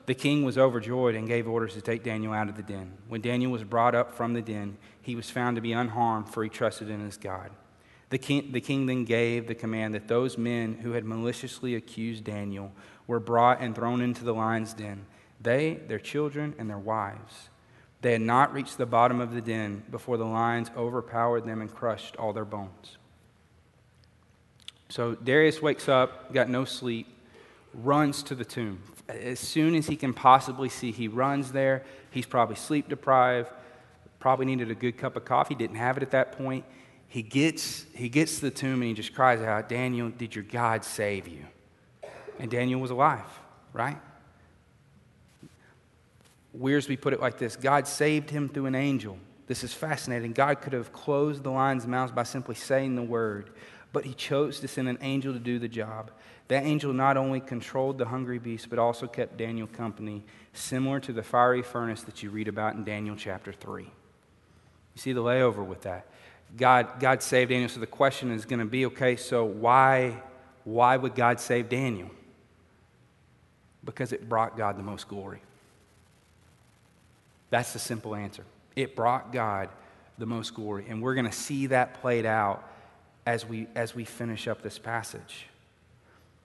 The 0.06 0.14
king 0.14 0.44
was 0.44 0.56
overjoyed 0.56 1.14
and 1.14 1.28
gave 1.28 1.46
orders 1.46 1.74
to 1.74 1.82
take 1.82 2.02
Daniel 2.02 2.32
out 2.32 2.48
of 2.48 2.56
the 2.56 2.62
den. 2.62 2.96
When 3.08 3.20
Daniel 3.20 3.52
was 3.52 3.62
brought 3.62 3.94
up 3.94 4.14
from 4.14 4.32
the 4.32 4.42
den, 4.42 4.78
he 5.02 5.14
was 5.14 5.30
found 5.30 5.56
to 5.56 5.62
be 5.62 5.72
unharmed, 5.72 6.28
for 6.30 6.42
he 6.42 6.48
trusted 6.48 6.88
in 6.88 7.00
his 7.00 7.16
God. 7.16 7.50
The 8.12 8.18
king, 8.18 8.52
the 8.52 8.60
king 8.60 8.84
then 8.84 9.06
gave 9.06 9.46
the 9.46 9.54
command 9.54 9.94
that 9.94 10.06
those 10.06 10.36
men 10.36 10.74
who 10.74 10.92
had 10.92 11.02
maliciously 11.02 11.76
accused 11.76 12.24
Daniel 12.24 12.70
were 13.06 13.18
brought 13.18 13.62
and 13.62 13.74
thrown 13.74 14.02
into 14.02 14.22
the 14.22 14.34
lion's 14.34 14.74
den, 14.74 15.06
they, 15.40 15.80
their 15.88 15.98
children, 15.98 16.54
and 16.58 16.68
their 16.68 16.78
wives. 16.78 17.48
They 18.02 18.12
had 18.12 18.20
not 18.20 18.52
reached 18.52 18.76
the 18.76 18.84
bottom 18.84 19.18
of 19.22 19.32
the 19.32 19.40
den 19.40 19.84
before 19.90 20.18
the 20.18 20.26
lions 20.26 20.70
overpowered 20.76 21.46
them 21.46 21.62
and 21.62 21.74
crushed 21.74 22.14
all 22.16 22.34
their 22.34 22.44
bones. 22.44 22.98
So 24.90 25.14
Darius 25.14 25.62
wakes 25.62 25.88
up, 25.88 26.34
got 26.34 26.50
no 26.50 26.66
sleep, 26.66 27.06
runs 27.72 28.22
to 28.24 28.34
the 28.34 28.44
tomb. 28.44 28.82
As 29.08 29.40
soon 29.40 29.74
as 29.74 29.86
he 29.86 29.96
can 29.96 30.12
possibly 30.12 30.68
see, 30.68 30.92
he 30.92 31.08
runs 31.08 31.52
there. 31.52 31.82
He's 32.10 32.26
probably 32.26 32.56
sleep 32.56 32.90
deprived, 32.90 33.48
probably 34.20 34.44
needed 34.44 34.70
a 34.70 34.74
good 34.74 34.98
cup 34.98 35.16
of 35.16 35.24
coffee, 35.24 35.54
didn't 35.54 35.76
have 35.76 35.96
it 35.96 36.02
at 36.02 36.10
that 36.10 36.32
point. 36.32 36.66
He 37.12 37.20
gets, 37.20 37.84
he 37.94 38.08
gets 38.08 38.36
to 38.36 38.46
the 38.46 38.50
tomb 38.50 38.80
and 38.80 38.84
he 38.84 38.94
just 38.94 39.14
cries 39.14 39.42
out, 39.42 39.68
Daniel, 39.68 40.08
did 40.08 40.34
your 40.34 40.44
God 40.44 40.82
save 40.82 41.28
you? 41.28 41.44
And 42.38 42.50
Daniel 42.50 42.80
was 42.80 42.90
alive, 42.90 43.20
right? 43.74 43.98
Wiersbe 46.58 46.98
put 46.98 47.12
it 47.12 47.20
like 47.20 47.36
this 47.36 47.54
God 47.54 47.86
saved 47.86 48.30
him 48.30 48.48
through 48.48 48.64
an 48.64 48.74
angel. 48.74 49.18
This 49.46 49.62
is 49.62 49.74
fascinating. 49.74 50.32
God 50.32 50.62
could 50.62 50.72
have 50.72 50.90
closed 50.94 51.42
the 51.42 51.50
lion's 51.50 51.86
mouths 51.86 52.12
by 52.12 52.22
simply 52.22 52.54
saying 52.54 52.96
the 52.96 53.02
word, 53.02 53.50
but 53.92 54.06
he 54.06 54.14
chose 54.14 54.58
to 54.60 54.66
send 54.66 54.88
an 54.88 54.96
angel 55.02 55.34
to 55.34 55.38
do 55.38 55.58
the 55.58 55.68
job. 55.68 56.12
That 56.48 56.64
angel 56.64 56.94
not 56.94 57.18
only 57.18 57.40
controlled 57.40 57.98
the 57.98 58.06
hungry 58.06 58.38
beast, 58.38 58.70
but 58.70 58.78
also 58.78 59.06
kept 59.06 59.36
Daniel 59.36 59.66
company, 59.66 60.24
similar 60.54 60.98
to 61.00 61.12
the 61.12 61.22
fiery 61.22 61.62
furnace 61.62 62.04
that 62.04 62.22
you 62.22 62.30
read 62.30 62.48
about 62.48 62.74
in 62.74 62.84
Daniel 62.84 63.16
chapter 63.16 63.52
3. 63.52 63.82
You 63.82 63.90
see 64.96 65.12
the 65.12 65.22
layover 65.22 65.62
with 65.62 65.82
that. 65.82 66.06
God, 66.56 67.00
God 67.00 67.22
saved 67.22 67.50
Daniel, 67.50 67.68
so 67.68 67.80
the 67.80 67.86
question 67.86 68.30
is 68.30 68.44
going 68.44 68.58
to 68.58 68.66
be 68.66 68.86
okay, 68.86 69.16
so 69.16 69.44
why, 69.44 70.22
why 70.64 70.96
would 70.96 71.14
God 71.14 71.40
save 71.40 71.68
Daniel? 71.68 72.10
Because 73.84 74.12
it 74.12 74.28
brought 74.28 74.56
God 74.56 74.76
the 74.78 74.82
most 74.82 75.08
glory. 75.08 75.40
That's 77.50 77.72
the 77.72 77.78
simple 77.78 78.14
answer. 78.14 78.44
It 78.76 78.94
brought 78.94 79.32
God 79.32 79.70
the 80.18 80.26
most 80.26 80.54
glory. 80.54 80.86
And 80.88 81.02
we're 81.02 81.14
going 81.14 81.26
to 81.26 81.32
see 81.32 81.66
that 81.66 82.00
played 82.00 82.26
out 82.26 82.68
as 83.26 83.46
we, 83.46 83.66
as 83.74 83.94
we 83.94 84.04
finish 84.04 84.46
up 84.46 84.62
this 84.62 84.78
passage. 84.78 85.46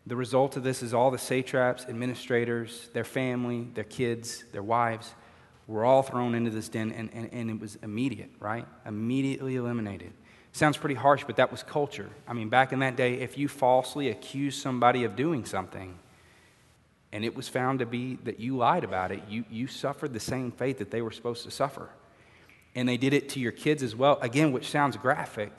The 0.05 0.15
result 0.15 0.55
of 0.55 0.63
this 0.63 0.81
is 0.81 0.93
all 0.93 1.11
the 1.11 1.17
satraps, 1.17 1.85
administrators, 1.85 2.89
their 2.93 3.03
family, 3.03 3.67
their 3.73 3.83
kids, 3.83 4.45
their 4.53 4.63
wives 4.63 5.13
were 5.67 5.83
all 5.83 6.01
thrown 6.01 6.33
into 6.33 6.49
this 6.49 6.69
den, 6.69 6.91
and, 6.91 7.09
and, 7.13 7.29
and 7.33 7.49
it 7.49 7.59
was 7.59 7.77
immediate, 7.83 8.31
right? 8.39 8.65
Immediately 8.85 9.57
eliminated. 9.57 10.13
Sounds 10.53 10.77
pretty 10.77 10.95
harsh, 10.95 11.23
but 11.25 11.35
that 11.35 11.51
was 11.51 11.61
culture. 11.61 12.09
I 12.27 12.33
mean, 12.33 12.49
back 12.49 12.71
in 12.71 12.79
that 12.79 12.95
day, 12.95 13.15
if 13.15 13.37
you 13.37 13.47
falsely 13.47 14.09
accused 14.09 14.61
somebody 14.61 15.03
of 15.03 15.15
doing 15.15 15.45
something, 15.45 15.99
and 17.11 17.23
it 17.23 17.35
was 17.35 17.47
found 17.47 17.79
to 17.79 17.85
be 17.85 18.15
that 18.23 18.39
you 18.39 18.57
lied 18.57 18.83
about 18.83 19.11
it, 19.11 19.21
you, 19.29 19.45
you 19.49 19.67
suffered 19.67 20.13
the 20.13 20.19
same 20.19 20.51
fate 20.51 20.77
that 20.77 20.89
they 20.89 21.01
were 21.01 21.11
supposed 21.11 21.43
to 21.43 21.51
suffer. 21.51 21.89
And 22.75 22.87
they 22.87 22.97
did 22.97 23.13
it 23.13 23.29
to 23.29 23.39
your 23.39 23.51
kids 23.51 23.83
as 23.83 23.95
well, 23.95 24.19
again, 24.21 24.51
which 24.51 24.69
sounds 24.69 24.97
graphic, 24.97 25.51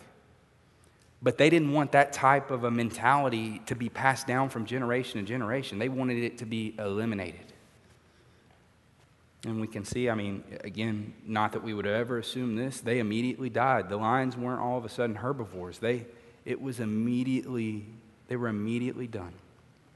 but 1.20 1.36
they 1.36 1.50
didn't 1.50 1.72
want 1.72 1.92
that 1.92 2.12
type 2.12 2.50
of 2.50 2.64
a 2.64 2.70
mentality 2.70 3.60
to 3.66 3.74
be 3.74 3.88
passed 3.88 4.26
down 4.26 4.48
from 4.50 4.66
generation 4.66 5.20
to 5.20 5.26
generation. 5.26 5.78
They 5.78 5.88
wanted 5.88 6.22
it 6.22 6.38
to 6.38 6.46
be 6.46 6.74
eliminated. 6.78 7.47
And 9.44 9.60
we 9.60 9.68
can 9.68 9.84
see, 9.84 10.10
I 10.10 10.14
mean, 10.14 10.42
again, 10.64 11.14
not 11.24 11.52
that 11.52 11.62
we 11.62 11.72
would 11.72 11.86
ever 11.86 12.18
assume 12.18 12.56
this, 12.56 12.80
they 12.80 12.98
immediately 12.98 13.48
died. 13.48 13.88
The 13.88 13.96
lions 13.96 14.36
weren't 14.36 14.60
all 14.60 14.76
of 14.76 14.84
a 14.84 14.88
sudden 14.88 15.16
herbivores. 15.16 15.78
They, 15.78 16.06
it 16.44 16.60
was 16.60 16.80
immediately, 16.80 17.86
they 18.26 18.36
were 18.36 18.48
immediately 18.48 19.06
done. 19.06 19.32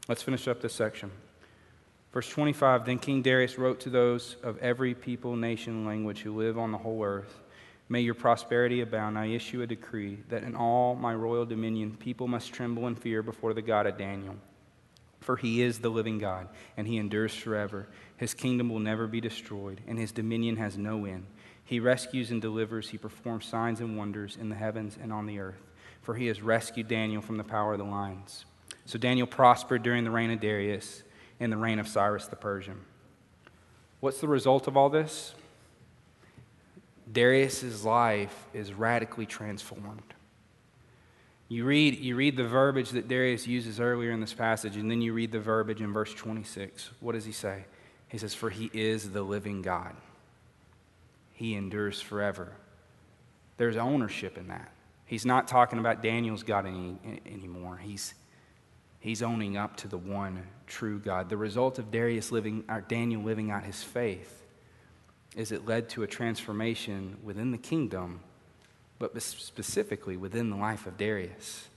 Let's 0.09 0.22
finish 0.22 0.46
up 0.46 0.61
this 0.61 0.74
section. 0.74 1.11
Verse 2.12 2.28
25 2.28 2.85
Then 2.85 2.98
King 2.98 3.22
Darius 3.22 3.59
wrote 3.59 3.81
to 3.81 3.90
those 3.90 4.37
of 4.42 4.59
every 4.59 4.94
people, 4.94 5.35
nation, 5.35 5.85
language 5.85 6.20
who 6.20 6.37
live 6.37 6.57
on 6.57 6.70
the 6.70 6.78
whole 6.78 7.02
earth 7.05 7.42
May 7.92 8.00
your 8.00 8.14
prosperity 8.14 8.81
abound. 8.81 9.18
I 9.18 9.26
issue 9.26 9.61
a 9.61 9.66
decree 9.66 10.18
that 10.31 10.44
in 10.44 10.57
all 10.57 10.94
my 10.94 11.14
royal 11.14 11.44
dominion 11.44 11.94
people 11.98 12.26
must 12.26 12.50
tremble 12.50 12.87
and 12.87 12.98
fear 12.98 13.22
before 13.22 13.52
the 13.52 13.61
God 13.61 13.87
of 13.87 13.98
Daniel. 13.98 14.35
For 15.22 15.37
he 15.37 15.62
is 15.62 15.78
the 15.78 15.88
living 15.88 16.18
God, 16.18 16.48
and 16.76 16.87
he 16.87 16.98
endures 16.98 17.35
forever. 17.35 17.87
His 18.16 18.35
kingdom 18.35 18.68
will 18.68 18.80
never 18.80 19.06
be 19.06 19.20
destroyed, 19.20 19.80
and 19.87 19.98
his 19.98 20.12
dominion 20.12 20.56
has 20.56 20.76
no 20.76 21.04
end. 21.04 21.26
He 21.64 21.80
rescues 21.80 22.30
and 22.30 22.42
delivers, 22.42 22.90
he 22.90 22.98
performs 22.98 23.46
signs 23.46 23.80
and 23.80 23.96
wonders 23.96 24.37
in 24.38 24.48
the 24.48 24.56
heavens 24.56 24.98
and 25.00 25.12
on 25.12 25.26
the 25.26 25.38
earth. 25.38 25.62
For 26.02 26.16
he 26.16 26.26
has 26.26 26.42
rescued 26.42 26.88
Daniel 26.88 27.22
from 27.22 27.37
the 27.37 27.44
power 27.44 27.72
of 27.72 27.78
the 27.78 27.85
lions. 27.85 28.44
So 28.85 28.98
Daniel 28.98 29.28
prospered 29.28 29.82
during 29.82 30.02
the 30.02 30.11
reign 30.11 30.30
of 30.30 30.40
Darius 30.40 31.04
and 31.38 31.52
the 31.52 31.56
reign 31.56 31.78
of 31.78 31.87
Cyrus 31.87 32.26
the 32.26 32.37
Persian. 32.37 32.80
What's 34.00 34.20
the 34.20 34.28
result 34.28 34.66
of 34.66 34.76
all 34.76 34.90
this? 34.90 35.35
Darius's 37.11 37.85
life 37.85 38.46
is 38.52 38.72
radically 38.72 39.26
transformed. 39.26 40.14
You 41.53 41.67
read, 41.67 41.99
you 41.99 42.17
read 42.17 42.38
the 42.38 42.47
verbiage 42.47 42.93
that 42.93 43.09
Darius 43.09 43.47
uses 43.47 43.79
earlier 43.79 44.11
in 44.11 44.21
this 44.21 44.33
passage, 44.33 44.79
and 44.79 44.91
then 44.91 45.03
you 45.03 45.12
read 45.12 45.33
the 45.33 45.38
verbiage 45.38 45.83
in 45.83 45.93
verse 45.93 46.15
26. 46.15 46.88
What 47.01 47.12
does 47.12 47.27
he 47.27 47.33
say? 47.33 47.67
He 48.09 48.17
says, 48.17 48.33
For 48.33 48.49
he 48.49 48.71
is 48.73 49.11
the 49.11 49.21
living 49.21 49.61
God, 49.61 49.95
he 51.35 51.55
endures 51.55 52.01
forever. 52.01 52.53
There's 53.59 53.77
ownership 53.77 54.38
in 54.38 54.49
that. 54.49 54.73
He's 55.05 55.27
not 55.27 55.47
talking 55.47 55.79
about 55.79 56.03
Daniel's 56.03 56.43
God 56.43 56.65
any, 56.65 57.21
anymore. 57.27 57.77
He's, 57.77 58.15
he's 58.99 59.23
owning 59.23 59.59
up 59.59 59.77
to 59.77 59.88
the 59.88 59.99
one 59.99 60.47
true 60.67 61.01
God. 61.01 61.29
The 61.29 61.37
result 61.37 61.79
of 61.79 61.91
Darius 61.91 62.33
living, 62.33 62.65
or 62.67 62.81
Daniel 62.81 63.23
living 63.23 63.51
out 63.51 63.62
his 63.62 63.83
faith 63.83 64.43
is 65.37 65.53
it 65.53 65.67
led 65.67 65.91
to 65.91 66.03
a 66.03 66.07
transformation 66.07 67.19
within 67.23 67.51
the 67.51 67.59
kingdom, 67.59 68.21
but 69.03 69.21
specifically 69.21 70.17
within 70.17 70.49
the 70.49 70.57
life 70.57 70.87
of 70.87 70.97
Darius. 70.97 71.69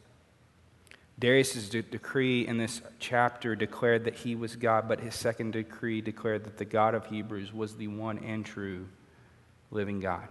Darius' 1.18 1.70
de- 1.70 1.82
decree 1.82 2.46
in 2.46 2.60
this 2.60 2.84
chapter 3.00 3.56
declared 3.56 4.04
that 4.04 4.14
he 4.14 4.36
was 4.36 4.56
God, 4.56 4.88
but 4.88 5.00
his 5.00 5.16
second 5.16 5.54
decree 5.54 6.02
declared 6.02 6.44
that 6.44 6.60
the 6.60 6.66
God 6.66 6.94
of 6.94 7.08
Hebrews 7.08 7.52
was 7.52 7.78
the 7.78 7.88
one 7.88 8.20
and 8.20 8.46
true 8.46 8.88
living 9.72 10.00
God. 10.00 10.28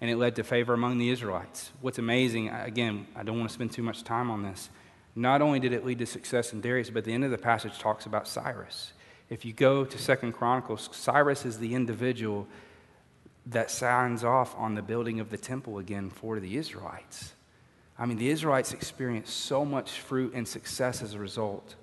And 0.00 0.08
it 0.08 0.16
led 0.16 0.36
to 0.36 0.44
favor 0.44 0.72
among 0.72 0.96
the 0.96 1.10
Israelites. 1.10 1.72
What's 1.82 1.98
amazing, 1.98 2.48
again, 2.48 3.06
I 3.14 3.22
don't 3.22 3.36
want 3.36 3.50
to 3.50 3.54
spend 3.54 3.70
too 3.70 3.82
much 3.82 4.02
time 4.02 4.30
on 4.30 4.42
this. 4.42 4.70
Not 5.14 5.42
only 5.42 5.60
did 5.60 5.74
it 5.74 5.84
lead 5.84 5.98
to 5.98 6.06
success 6.06 6.54
in 6.54 6.62
Darius, 6.62 6.88
but 6.88 7.04
the 7.04 7.12
end 7.12 7.24
of 7.24 7.30
the 7.30 7.36
passage 7.36 7.78
talks 7.78 8.06
about 8.06 8.26
Cyrus. 8.26 8.92
If 9.28 9.44
you 9.44 9.52
go 9.52 9.84
to 9.84 9.98
Second 9.98 10.32
Chronicles, 10.32 10.88
Cyrus 10.92 11.44
is 11.44 11.58
the 11.58 11.74
individual 11.74 12.46
that 13.46 13.70
signs 13.70 14.24
off 14.24 14.54
on 14.56 14.74
the 14.74 14.82
building 14.82 15.20
of 15.20 15.30
the 15.30 15.38
temple 15.38 15.78
again 15.78 16.10
for 16.10 16.40
the 16.40 16.56
Israelites. 16.56 17.32
I 17.98 18.04
mean, 18.04 18.18
the 18.18 18.28
Israelites 18.28 18.72
experienced 18.72 19.34
so 19.34 19.64
much 19.64 19.92
fruit 19.92 20.34
and 20.34 20.46
success 20.46 21.02
as 21.02 21.14
a 21.14 21.18
result 21.18 21.76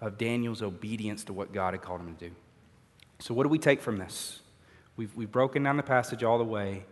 of 0.00 0.18
Daniel's 0.18 0.62
obedience 0.62 1.24
to 1.24 1.32
what 1.32 1.52
God 1.52 1.74
had 1.74 1.82
called 1.82 2.02
him 2.02 2.14
to 2.14 2.28
do. 2.28 2.34
So, 3.18 3.32
what 3.34 3.44
do 3.44 3.48
we 3.48 3.58
take 3.58 3.80
from 3.80 3.96
this? 3.96 4.40
We've, 4.96 5.14
we've 5.16 5.30
broken 5.30 5.62
down 5.62 5.76
the 5.76 5.82
passage 5.82 6.22
all 6.22 6.38
the 6.38 6.44
way. 6.44 6.84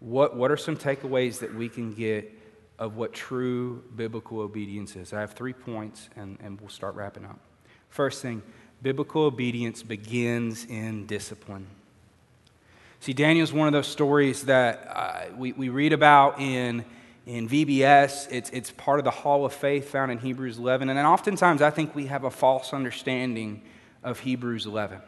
What, 0.00 0.36
what 0.36 0.50
are 0.50 0.56
some 0.56 0.76
takeaways 0.76 1.40
that 1.40 1.54
we 1.54 1.68
can 1.68 1.92
get 1.92 2.32
of 2.78 2.96
what 2.96 3.12
true 3.12 3.84
biblical 3.96 4.40
obedience 4.40 4.96
is? 4.96 5.12
I 5.12 5.20
have 5.20 5.34
three 5.34 5.52
points, 5.52 6.08
and, 6.16 6.38
and 6.42 6.60
we'll 6.60 6.70
start 6.70 6.94
wrapping 6.94 7.24
up. 7.24 7.38
First 7.90 8.22
thing, 8.22 8.42
biblical 8.82 9.22
obedience 9.22 9.82
begins 9.82 10.64
in 10.66 11.06
discipline. 11.06 11.66
See, 13.00 13.12
Daniel's 13.12 13.52
one 13.52 13.68
of 13.68 13.72
those 13.72 13.86
stories 13.86 14.44
that 14.44 14.86
uh, 14.88 15.36
we, 15.36 15.52
we 15.52 15.68
read 15.68 15.92
about 15.92 16.40
in, 16.40 16.84
in 17.26 17.48
VBS. 17.48 18.26
It's, 18.30 18.50
it's 18.50 18.72
part 18.72 18.98
of 18.98 19.04
the 19.04 19.10
Hall 19.10 19.44
of 19.44 19.52
Faith 19.52 19.90
found 19.90 20.10
in 20.10 20.18
Hebrews 20.18 20.58
11. 20.58 20.88
And 20.88 20.98
oftentimes 20.98 21.62
I 21.62 21.70
think 21.70 21.94
we 21.94 22.06
have 22.06 22.24
a 22.24 22.30
false 22.30 22.72
understanding 22.72 23.62
of 24.02 24.20
Hebrews 24.20 24.66
11. 24.66 25.00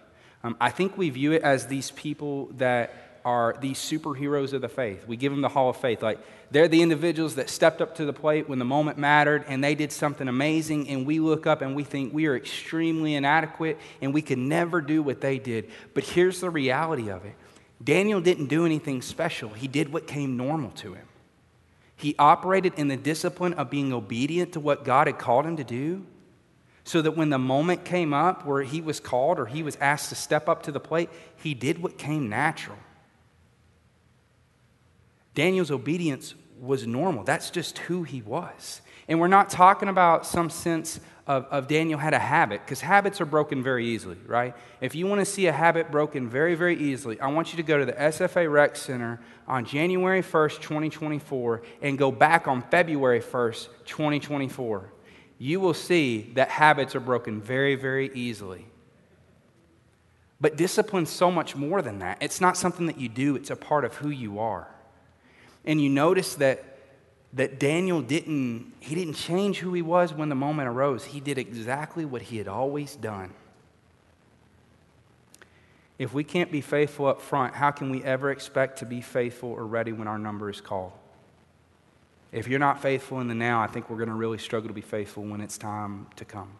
Um, 0.44 0.56
I 0.60 0.70
think 0.70 0.96
we 0.96 1.10
view 1.10 1.32
it 1.32 1.42
as 1.42 1.66
these 1.66 1.90
people 1.90 2.46
that 2.58 2.94
are 3.24 3.56
these 3.60 3.78
superheroes 3.78 4.52
of 4.52 4.62
the 4.62 4.68
faith. 4.68 5.06
We 5.06 5.16
give 5.16 5.32
them 5.32 5.42
the 5.42 5.48
Hall 5.48 5.68
of 5.68 5.76
Faith. 5.76 6.02
Like, 6.02 6.18
they're 6.50 6.68
the 6.68 6.80
individuals 6.80 7.34
that 7.34 7.50
stepped 7.50 7.82
up 7.82 7.96
to 7.96 8.04
the 8.04 8.12
plate 8.12 8.48
when 8.48 8.58
the 8.58 8.64
moment 8.64 8.98
mattered 8.98 9.44
and 9.46 9.62
they 9.62 9.74
did 9.74 9.92
something 9.92 10.26
amazing, 10.26 10.88
and 10.88 11.06
we 11.06 11.20
look 11.20 11.46
up 11.46 11.60
and 11.60 11.76
we 11.76 11.84
think 11.84 12.14
we 12.14 12.26
are 12.26 12.36
extremely 12.36 13.14
inadequate 13.14 13.78
and 14.00 14.14
we 14.14 14.22
can 14.22 14.48
never 14.48 14.80
do 14.80 15.02
what 15.02 15.20
they 15.20 15.38
did. 15.38 15.70
But 15.92 16.04
here's 16.04 16.40
the 16.40 16.50
reality 16.50 17.10
of 17.10 17.24
it 17.24 17.34
Daniel 17.82 18.20
didn't 18.20 18.46
do 18.46 18.66
anything 18.66 19.02
special, 19.02 19.50
he 19.50 19.68
did 19.68 19.92
what 19.92 20.06
came 20.06 20.36
normal 20.36 20.70
to 20.72 20.94
him. 20.94 21.06
He 21.96 22.14
operated 22.18 22.74
in 22.76 22.88
the 22.88 22.96
discipline 22.96 23.54
of 23.54 23.68
being 23.68 23.92
obedient 23.92 24.52
to 24.54 24.60
what 24.60 24.84
God 24.84 25.06
had 25.06 25.18
called 25.18 25.44
him 25.44 25.56
to 25.58 25.64
do. 25.64 26.06
So 26.82 27.02
that 27.02 27.12
when 27.12 27.28
the 27.28 27.38
moment 27.38 27.84
came 27.84 28.14
up 28.14 28.46
where 28.46 28.62
he 28.62 28.80
was 28.80 29.00
called 29.00 29.38
or 29.38 29.44
he 29.44 29.62
was 29.62 29.76
asked 29.76 30.08
to 30.08 30.14
step 30.14 30.48
up 30.48 30.62
to 30.62 30.72
the 30.72 30.80
plate, 30.80 31.10
he 31.36 31.52
did 31.52 31.82
what 31.82 31.98
came 31.98 32.30
natural. 32.30 32.78
Daniel's 35.34 35.70
obedience 35.70 36.34
was 36.58 36.86
normal. 36.86 37.22
That's 37.22 37.50
just 37.50 37.78
who 37.78 38.02
he 38.02 38.22
was. 38.22 38.80
And 39.10 39.18
we're 39.18 39.26
not 39.26 39.50
talking 39.50 39.88
about 39.88 40.24
some 40.24 40.50
sense 40.50 41.00
of, 41.26 41.44
of 41.46 41.66
Daniel 41.66 41.98
had 41.98 42.14
a 42.14 42.18
habit, 42.18 42.60
because 42.64 42.80
habits 42.80 43.20
are 43.20 43.24
broken 43.24 43.60
very 43.60 43.84
easily, 43.88 44.16
right? 44.24 44.54
If 44.80 44.94
you 44.94 45.08
want 45.08 45.20
to 45.20 45.24
see 45.24 45.48
a 45.48 45.52
habit 45.52 45.90
broken 45.90 46.28
very, 46.28 46.54
very 46.54 46.76
easily, 46.76 47.20
I 47.20 47.26
want 47.26 47.52
you 47.52 47.56
to 47.56 47.64
go 47.64 47.76
to 47.76 47.84
the 47.84 47.92
SFA 47.92 48.50
Rec 48.50 48.76
Center 48.76 49.20
on 49.48 49.64
January 49.64 50.22
1st, 50.22 50.60
2024, 50.60 51.62
and 51.82 51.98
go 51.98 52.12
back 52.12 52.46
on 52.46 52.62
February 52.62 53.20
1st, 53.20 53.68
2024. 53.84 54.92
You 55.38 55.58
will 55.58 55.74
see 55.74 56.30
that 56.34 56.48
habits 56.48 56.94
are 56.94 57.00
broken 57.00 57.42
very, 57.42 57.74
very 57.74 58.12
easily. 58.14 58.64
But 60.40 60.56
discipline's 60.56 61.10
so 61.10 61.32
much 61.32 61.56
more 61.56 61.82
than 61.82 61.98
that. 61.98 62.18
It's 62.20 62.40
not 62.40 62.56
something 62.56 62.86
that 62.86 63.00
you 63.00 63.08
do, 63.08 63.34
it's 63.34 63.50
a 63.50 63.56
part 63.56 63.84
of 63.84 63.96
who 63.96 64.10
you 64.10 64.38
are. 64.38 64.68
And 65.64 65.80
you 65.80 65.88
notice 65.88 66.36
that, 66.36 66.64
that 67.32 67.60
Daniel 67.60 68.02
didn't, 68.02 68.72
he 68.80 68.94
didn't 68.94 69.14
change 69.14 69.58
who 69.58 69.72
he 69.72 69.82
was 69.82 70.12
when 70.12 70.28
the 70.28 70.34
moment 70.34 70.68
arose. 70.68 71.04
He 71.04 71.20
did 71.20 71.38
exactly 71.38 72.04
what 72.04 72.22
he 72.22 72.38
had 72.38 72.48
always 72.48 72.96
done. 72.96 73.32
If 75.98 76.12
we 76.14 76.24
can't 76.24 76.50
be 76.50 76.60
faithful 76.60 77.06
up 77.06 77.20
front, 77.20 77.54
how 77.54 77.70
can 77.70 77.90
we 77.90 78.02
ever 78.02 78.30
expect 78.30 78.78
to 78.78 78.86
be 78.86 79.00
faithful 79.00 79.50
or 79.50 79.66
ready 79.66 79.92
when 79.92 80.08
our 80.08 80.18
number 80.18 80.48
is 80.48 80.60
called? 80.60 80.92
If 82.32 82.48
you're 82.48 82.58
not 82.58 82.80
faithful 82.80 83.20
in 83.20 83.28
the 83.28 83.34
now, 83.34 83.60
I 83.60 83.66
think 83.66 83.90
we're 83.90 83.96
going 83.96 84.08
to 84.08 84.14
really 84.14 84.38
struggle 84.38 84.68
to 84.68 84.74
be 84.74 84.80
faithful 84.80 85.24
when 85.24 85.40
it's 85.40 85.58
time 85.58 86.06
to 86.16 86.24
come. 86.24 86.50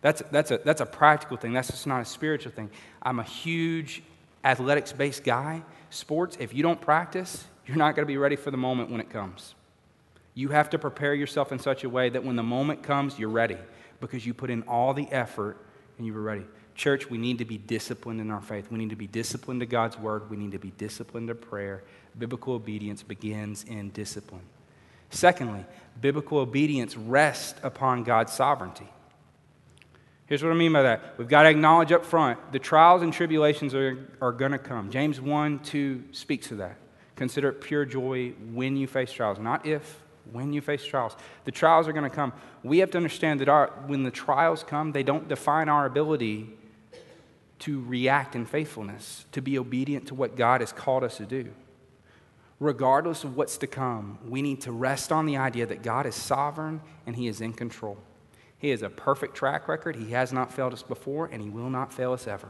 That's, 0.00 0.22
that's, 0.30 0.50
a, 0.50 0.58
that's 0.58 0.80
a 0.80 0.86
practical 0.86 1.36
thing. 1.36 1.52
That's 1.52 1.68
just 1.68 1.86
not 1.86 2.02
a 2.02 2.04
spiritual 2.04 2.52
thing. 2.52 2.70
I'm 3.02 3.20
a 3.20 3.24
huge 3.24 4.02
athletics 4.42 4.92
based 4.92 5.24
guy. 5.24 5.62
Sports, 5.90 6.36
if 6.40 6.52
you 6.52 6.62
don't 6.62 6.80
practice, 6.80 7.44
you're 7.66 7.76
not 7.76 7.94
going 7.94 8.04
to 8.04 8.12
be 8.12 8.18
ready 8.18 8.36
for 8.36 8.50
the 8.50 8.56
moment 8.56 8.90
when 8.90 9.00
it 9.00 9.08
comes. 9.08 9.54
You 10.34 10.48
have 10.48 10.70
to 10.70 10.78
prepare 10.78 11.14
yourself 11.14 11.52
in 11.52 11.58
such 11.58 11.84
a 11.84 11.88
way 11.88 12.08
that 12.10 12.24
when 12.24 12.36
the 12.36 12.42
moment 12.42 12.82
comes, 12.82 13.18
you're 13.18 13.28
ready 13.28 13.56
because 14.00 14.26
you 14.26 14.34
put 14.34 14.50
in 14.50 14.62
all 14.62 14.92
the 14.92 15.08
effort 15.10 15.56
and 15.96 16.06
you 16.06 16.12
were 16.12 16.22
ready. 16.22 16.44
Church, 16.74 17.08
we 17.08 17.18
need 17.18 17.38
to 17.38 17.44
be 17.44 17.56
disciplined 17.56 18.20
in 18.20 18.30
our 18.32 18.40
faith. 18.40 18.70
We 18.70 18.78
need 18.78 18.90
to 18.90 18.96
be 18.96 19.06
disciplined 19.06 19.60
to 19.60 19.66
God's 19.66 19.96
word. 19.96 20.28
We 20.28 20.36
need 20.36 20.52
to 20.52 20.58
be 20.58 20.72
disciplined 20.72 21.28
to 21.28 21.34
prayer. 21.36 21.84
Biblical 22.18 22.54
obedience 22.54 23.02
begins 23.02 23.64
in 23.64 23.90
discipline. 23.90 24.42
Secondly, 25.10 25.64
biblical 26.00 26.38
obedience 26.38 26.96
rests 26.96 27.54
upon 27.62 28.02
God's 28.02 28.32
sovereignty. 28.32 28.88
Here's 30.26 30.42
what 30.42 30.50
I 30.50 30.54
mean 30.54 30.72
by 30.72 30.82
that. 30.82 31.16
We've 31.16 31.28
got 31.28 31.42
to 31.42 31.50
acknowledge 31.50 31.92
up 31.92 32.04
front 32.04 32.40
the 32.50 32.58
trials 32.58 33.02
and 33.02 33.12
tribulations 33.12 33.74
are, 33.74 34.08
are 34.20 34.32
going 34.32 34.52
to 34.52 34.58
come. 34.58 34.90
James 34.90 35.20
1 35.20 35.60
2 35.60 36.04
speaks 36.10 36.48
to 36.48 36.56
that. 36.56 36.76
Consider 37.14 37.50
it 37.50 37.60
pure 37.60 37.84
joy 37.84 38.30
when 38.52 38.76
you 38.76 38.88
face 38.88 39.12
trials, 39.12 39.38
not 39.38 39.64
if, 39.64 40.00
when 40.32 40.52
you 40.52 40.60
face 40.60 40.84
trials. 40.84 41.16
The 41.44 41.52
trials 41.52 41.88
are 41.88 41.92
going 41.92 42.08
to 42.08 42.14
come. 42.14 42.32
We 42.62 42.78
have 42.78 42.90
to 42.92 42.98
understand 42.98 43.40
that 43.40 43.48
our, 43.48 43.72
when 43.86 44.02
the 44.02 44.10
trials 44.10 44.62
come, 44.62 44.92
they 44.92 45.02
don't 45.02 45.28
define 45.28 45.68
our 45.68 45.86
ability 45.86 46.48
to 47.60 47.82
react 47.84 48.34
in 48.34 48.46
faithfulness, 48.46 49.26
to 49.32 49.40
be 49.40 49.58
obedient 49.58 50.08
to 50.08 50.14
what 50.14 50.36
God 50.36 50.60
has 50.60 50.72
called 50.72 51.04
us 51.04 51.16
to 51.18 51.26
do. 51.26 51.52
Regardless 52.60 53.24
of 53.24 53.36
what's 53.36 53.58
to 53.58 53.66
come, 53.66 54.18
we 54.28 54.42
need 54.42 54.60
to 54.62 54.72
rest 54.72 55.10
on 55.10 55.26
the 55.26 55.36
idea 55.36 55.66
that 55.66 55.82
God 55.82 56.06
is 56.06 56.14
sovereign 56.14 56.80
and 57.06 57.16
He 57.16 57.26
is 57.26 57.40
in 57.40 57.52
control. 57.52 57.98
He 58.58 58.70
has 58.70 58.82
a 58.82 58.88
perfect 58.88 59.34
track 59.34 59.68
record. 59.68 59.96
He 59.96 60.12
has 60.12 60.32
not 60.32 60.52
failed 60.52 60.72
us 60.72 60.82
before, 60.82 61.26
and 61.26 61.42
He 61.42 61.50
will 61.50 61.68
not 61.68 61.92
fail 61.92 62.12
us 62.12 62.26
ever. 62.26 62.48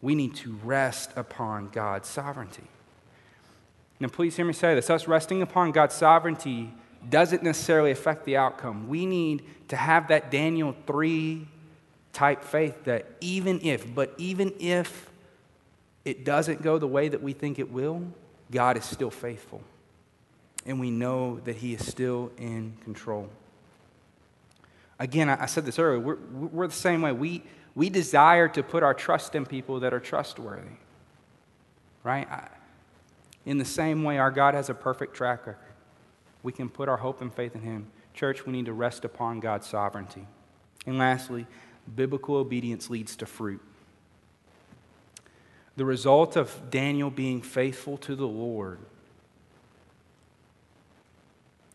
We 0.00 0.14
need 0.14 0.34
to 0.36 0.58
rest 0.64 1.10
upon 1.16 1.68
God's 1.68 2.08
sovereignty. 2.08 2.64
Now, 4.00 4.08
please 4.08 4.36
hear 4.36 4.44
me 4.44 4.52
say 4.52 4.74
this. 4.74 4.90
Us 4.90 5.08
resting 5.08 5.42
upon 5.42 5.72
God's 5.72 5.94
sovereignty 5.94 6.72
doesn't 7.08 7.42
necessarily 7.42 7.90
affect 7.90 8.24
the 8.24 8.36
outcome. 8.36 8.88
We 8.88 9.06
need 9.06 9.44
to 9.68 9.76
have 9.76 10.08
that 10.08 10.30
Daniel 10.30 10.74
3 10.86 11.46
type 12.12 12.42
faith 12.42 12.84
that 12.84 13.06
even 13.20 13.60
if, 13.62 13.94
but 13.94 14.14
even 14.18 14.52
if 14.58 15.10
it 16.04 16.24
doesn't 16.24 16.62
go 16.62 16.78
the 16.78 16.86
way 16.86 17.08
that 17.08 17.22
we 17.22 17.32
think 17.32 17.58
it 17.58 17.70
will, 17.70 18.02
God 18.50 18.76
is 18.76 18.84
still 18.84 19.10
faithful. 19.10 19.62
And 20.64 20.80
we 20.80 20.90
know 20.90 21.40
that 21.44 21.56
He 21.56 21.74
is 21.74 21.86
still 21.86 22.30
in 22.38 22.74
control. 22.82 23.28
Again, 24.98 25.28
I 25.28 25.46
said 25.46 25.64
this 25.64 25.78
earlier, 25.78 26.00
we're, 26.00 26.16
we're 26.32 26.66
the 26.66 26.72
same 26.72 27.02
way. 27.02 27.12
We, 27.12 27.42
we 27.74 27.88
desire 27.88 28.48
to 28.48 28.62
put 28.62 28.82
our 28.82 28.94
trust 28.94 29.34
in 29.34 29.46
people 29.46 29.80
that 29.80 29.94
are 29.94 30.00
trustworthy, 30.00 30.76
right? 32.02 32.26
In 33.44 33.58
the 33.58 33.64
same 33.64 34.04
way, 34.04 34.18
our 34.18 34.30
God 34.30 34.54
has 34.54 34.68
a 34.68 34.74
perfect 34.74 35.14
track 35.14 35.46
record. 35.46 35.64
We 36.42 36.52
can 36.52 36.68
put 36.68 36.88
our 36.88 36.96
hope 36.96 37.20
and 37.20 37.32
faith 37.32 37.54
in 37.54 37.62
Him. 37.62 37.86
Church, 38.14 38.46
we 38.46 38.52
need 38.52 38.66
to 38.66 38.72
rest 38.72 39.04
upon 39.04 39.40
God's 39.40 39.66
sovereignty. 39.66 40.26
And 40.86 40.98
lastly, 40.98 41.46
biblical 41.94 42.36
obedience 42.36 42.90
leads 42.90 43.16
to 43.16 43.26
fruit. 43.26 43.60
The 45.76 45.84
result 45.84 46.36
of 46.36 46.70
Daniel 46.70 47.10
being 47.10 47.42
faithful 47.42 47.96
to 47.98 48.16
the 48.16 48.26
Lord 48.26 48.78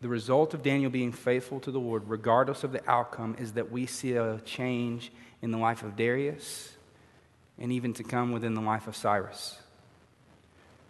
the 0.04 0.10
result 0.10 0.52
of 0.52 0.62
Daniel 0.62 0.90
being 0.90 1.12
faithful 1.12 1.60
to 1.60 1.70
the 1.70 1.80
Lord, 1.80 2.10
regardless 2.10 2.62
of 2.62 2.72
the 2.72 2.90
outcome, 2.90 3.36
is 3.38 3.52
that 3.52 3.72
we 3.72 3.86
see 3.86 4.12
a 4.12 4.38
change 4.44 5.10
in 5.40 5.50
the 5.50 5.56
life 5.56 5.82
of 5.82 5.96
Darius 5.96 6.76
and 7.58 7.72
even 7.72 7.94
to 7.94 8.04
come 8.04 8.30
within 8.30 8.52
the 8.52 8.60
life 8.60 8.86
of 8.86 8.94
Cyrus. 8.94 9.58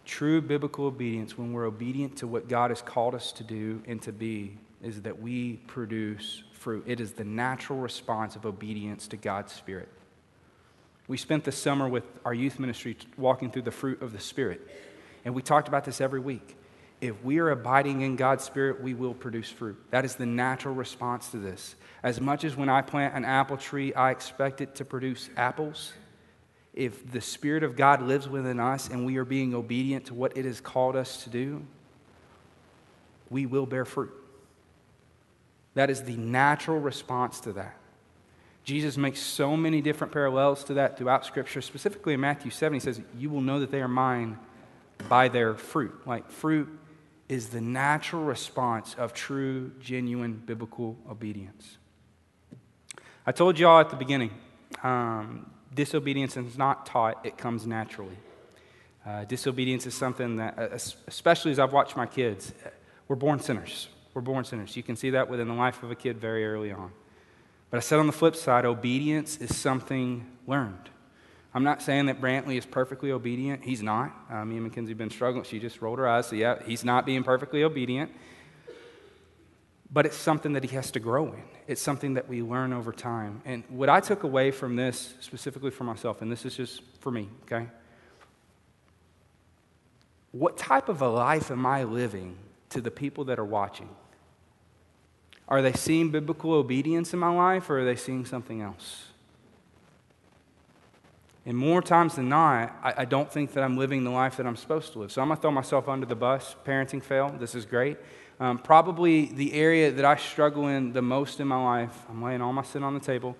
True 0.05 0.41
biblical 0.41 0.85
obedience, 0.85 1.37
when 1.37 1.51
we're 1.51 1.65
obedient 1.65 2.17
to 2.17 2.27
what 2.27 2.47
God 2.47 2.71
has 2.71 2.81
called 2.81 3.15
us 3.15 3.31
to 3.33 3.43
do 3.43 3.81
and 3.87 4.01
to 4.03 4.11
be, 4.11 4.57
is 4.81 5.01
that 5.01 5.19
we 5.19 5.53
produce 5.67 6.43
fruit. 6.53 6.83
It 6.87 6.99
is 6.99 7.13
the 7.13 7.23
natural 7.23 7.79
response 7.79 8.35
of 8.35 8.45
obedience 8.45 9.07
to 9.09 9.17
God's 9.17 9.51
Spirit. 9.51 9.89
We 11.07 11.17
spent 11.17 11.43
the 11.43 11.51
summer 11.51 11.87
with 11.87 12.03
our 12.23 12.33
youth 12.33 12.59
ministry 12.59 12.97
walking 13.17 13.51
through 13.51 13.63
the 13.63 13.71
fruit 13.71 14.01
of 14.01 14.11
the 14.11 14.19
Spirit, 14.19 14.61
and 15.23 15.33
we 15.33 15.41
talked 15.41 15.67
about 15.67 15.85
this 15.85 16.01
every 16.01 16.19
week 16.19 16.55
if 17.01 17.23
we 17.23 17.39
are 17.39 17.51
abiding 17.51 18.01
in 18.01 18.15
God's 18.15 18.43
Spirit, 18.43 18.81
we 18.81 18.93
will 18.93 19.13
produce 19.13 19.49
fruit. 19.49 19.77
That 19.91 20.05
is 20.05 20.15
the 20.15 20.25
natural 20.25 20.73
response 20.73 21.29
to 21.31 21.37
this. 21.37 21.75
As 22.03 22.21
much 22.21 22.43
as 22.43 22.55
when 22.55 22.69
I 22.69 22.81
plant 22.81 23.15
an 23.15 23.25
apple 23.25 23.57
tree, 23.57 23.93
I 23.93 24.11
expect 24.11 24.61
it 24.61 24.75
to 24.75 24.85
produce 24.85 25.29
apples, 25.35 25.93
if 26.75 27.09
the 27.09 27.21
Spirit 27.21 27.63
of 27.63 27.75
God 27.75 28.01
lives 28.01 28.27
within 28.27 28.59
us 28.59 28.89
and 28.89 29.05
we 29.05 29.17
are 29.17 29.25
being 29.25 29.55
obedient 29.55 30.07
to 30.07 30.13
what 30.13 30.37
it 30.37 30.45
has 30.45 30.59
called 30.59 30.95
us 30.95 31.23
to 31.23 31.29
do, 31.29 31.65
we 33.29 33.45
will 33.45 33.65
bear 33.65 33.85
fruit. 33.85 34.11
That 35.73 35.89
is 35.89 36.03
the 36.03 36.15
natural 36.17 36.79
response 36.79 37.39
to 37.41 37.53
that. 37.53 37.77
Jesus 38.65 38.97
makes 38.97 39.19
so 39.19 39.55
many 39.55 39.79
different 39.79 40.11
parallels 40.11 40.63
to 40.65 40.73
that 40.75 40.97
throughout 40.97 41.25
Scripture. 41.25 41.61
Specifically 41.61 42.13
in 42.13 42.19
Matthew 42.19 42.51
7, 42.51 42.73
he 42.73 42.79
says, 42.79 42.99
You 43.17 43.29
will 43.29 43.41
know 43.41 43.59
that 43.59 43.71
they 43.71 43.81
are 43.81 43.87
mine 43.87 44.37
by 45.07 45.27
their 45.27 45.55
fruit. 45.55 45.93
Like 46.05 46.29
fruit 46.29 46.67
is 47.29 47.49
the 47.49 47.61
natural 47.61 48.23
response 48.23 48.95
of 48.95 49.13
true, 49.13 49.71
genuine 49.79 50.41
biblical 50.45 50.97
obedience. 51.09 51.77
I 53.25 53.31
told 53.31 53.57
y'all 53.59 53.79
at 53.79 53.89
the 53.89 53.95
beginning 53.95 54.31
um, 54.83 55.49
disobedience 55.75 56.37
is 56.37 56.57
not 56.57 56.85
taught, 56.85 57.25
it 57.25 57.37
comes 57.37 57.67
naturally. 57.67 58.17
Uh, 59.05 59.23
disobedience 59.25 59.85
is 59.85 59.93
something 59.93 60.37
that, 60.37 60.57
uh, 60.57 60.69
especially 61.07 61.51
as 61.51 61.59
I've 61.59 61.73
watched 61.73 61.95
my 61.95 62.07
kids, 62.07 62.53
uh, 62.65 62.69
we're 63.07 63.15
born 63.15 63.39
sinners. 63.39 63.89
We're 64.13 64.21
born 64.21 64.45
sinners. 64.45 64.75
You 64.75 64.83
can 64.83 64.95
see 64.95 65.11
that 65.11 65.29
within 65.29 65.47
the 65.47 65.53
life 65.53 65.83
of 65.83 65.91
a 65.91 65.95
kid 65.95 66.17
very 66.17 66.45
early 66.45 66.71
on. 66.71 66.91
But 67.69 67.77
I 67.77 67.81
said 67.81 67.99
on 67.99 68.07
the 68.07 68.13
flip 68.13 68.35
side, 68.35 68.65
obedience 68.65 69.37
is 69.37 69.55
something 69.55 70.25
learned. 70.47 70.89
I'm 71.53 71.63
not 71.63 71.81
saying 71.81 72.07
that 72.07 72.19
Brantley 72.19 72.57
is 72.57 72.65
perfectly 72.65 73.11
obedient. 73.11 73.63
He's 73.63 73.81
not. 73.83 74.13
Uh, 74.29 74.43
me 74.43 74.55
and 74.55 74.63
Mackenzie 74.63 74.91
have 74.91 74.97
been 74.97 75.09
struggling. 75.09 75.43
She 75.43 75.59
just 75.59 75.81
rolled 75.81 75.99
her 75.99 76.07
eyes. 76.07 76.27
So, 76.27 76.35
yeah, 76.35 76.61
he's 76.65 76.83
not 76.83 77.05
being 77.05 77.23
perfectly 77.23 77.63
obedient. 77.63 78.11
But 79.95 80.05
it's 80.05 80.17
something 80.17 80.51
that 80.51 80.65
he 80.65 80.75
has 80.75 80.91
to 80.91 80.99
grow 80.99 81.27
in. 81.27 81.43
It's 81.67 81.81
something 81.81 82.15
that 82.15 82.27
we 82.27 82.41
learn 82.41 82.73
over 82.73 82.91
time. 82.91 83.41
And 83.45 83.63
what 83.69 83.87
I 83.87 84.01
took 84.01 84.23
away 84.23 84.51
from 84.51 84.75
this, 84.75 85.13
specifically 85.21 85.71
for 85.71 85.85
myself, 85.85 86.21
and 86.21 86.29
this 86.29 86.43
is 86.43 86.57
just 86.57 86.81
for 86.99 87.11
me, 87.11 87.29
okay? 87.43 87.67
What 90.33 90.57
type 90.57 90.89
of 90.89 91.01
a 91.01 91.07
life 91.07 91.49
am 91.49 91.65
I 91.65 91.85
living 91.85 92.35
to 92.71 92.81
the 92.81 92.91
people 92.91 93.23
that 93.23 93.39
are 93.39 93.45
watching? 93.45 93.87
Are 95.47 95.61
they 95.61 95.71
seeing 95.71 96.11
biblical 96.11 96.51
obedience 96.51 97.13
in 97.13 97.19
my 97.19 97.33
life 97.33 97.69
or 97.69 97.79
are 97.79 97.85
they 97.85 97.95
seeing 97.95 98.25
something 98.25 98.61
else? 98.61 99.05
And 101.45 101.57
more 101.57 101.81
times 101.81 102.15
than 102.15 102.27
not, 102.27 102.77
I, 102.83 102.93
I, 102.97 103.05
don't 103.05 103.31
think 103.31 103.53
that 103.53 103.63
I'm 103.63 103.77
living 103.77 104.03
the 104.03 104.09
life 104.09 104.35
that 104.37 104.45
I'm 104.45 104.57
supposed 104.57 104.91
to 104.93 104.99
live. 104.99 105.11
So 105.11 105.21
I'm 105.21 105.29
going 105.29 105.37
to 105.37 105.41
throw 105.41 105.51
myself 105.51 105.87
under 105.87 106.05
the 106.05 106.15
bus. 106.15 106.55
Parenting 106.65 107.01
fail. 107.01 107.33
This 107.39 107.55
is 107.55 107.65
great. 107.65 107.97
Um, 108.39 108.57
probably 108.57 109.27
the 109.27 109.53
area 109.53 109.91
that 109.91 110.03
I 110.03 110.17
struggle 110.17 110.67
in 110.67 110.91
the 110.91 111.01
most 111.01 111.39
in 111.39 111.47
my 111.47 111.63
life, 111.63 111.97
I'm 112.09 112.21
laying 112.21 112.41
all 112.41 112.51
my 112.51 112.63
sin 112.63 112.83
on 112.83 112.93
the 112.93 112.99
table, 112.99 113.37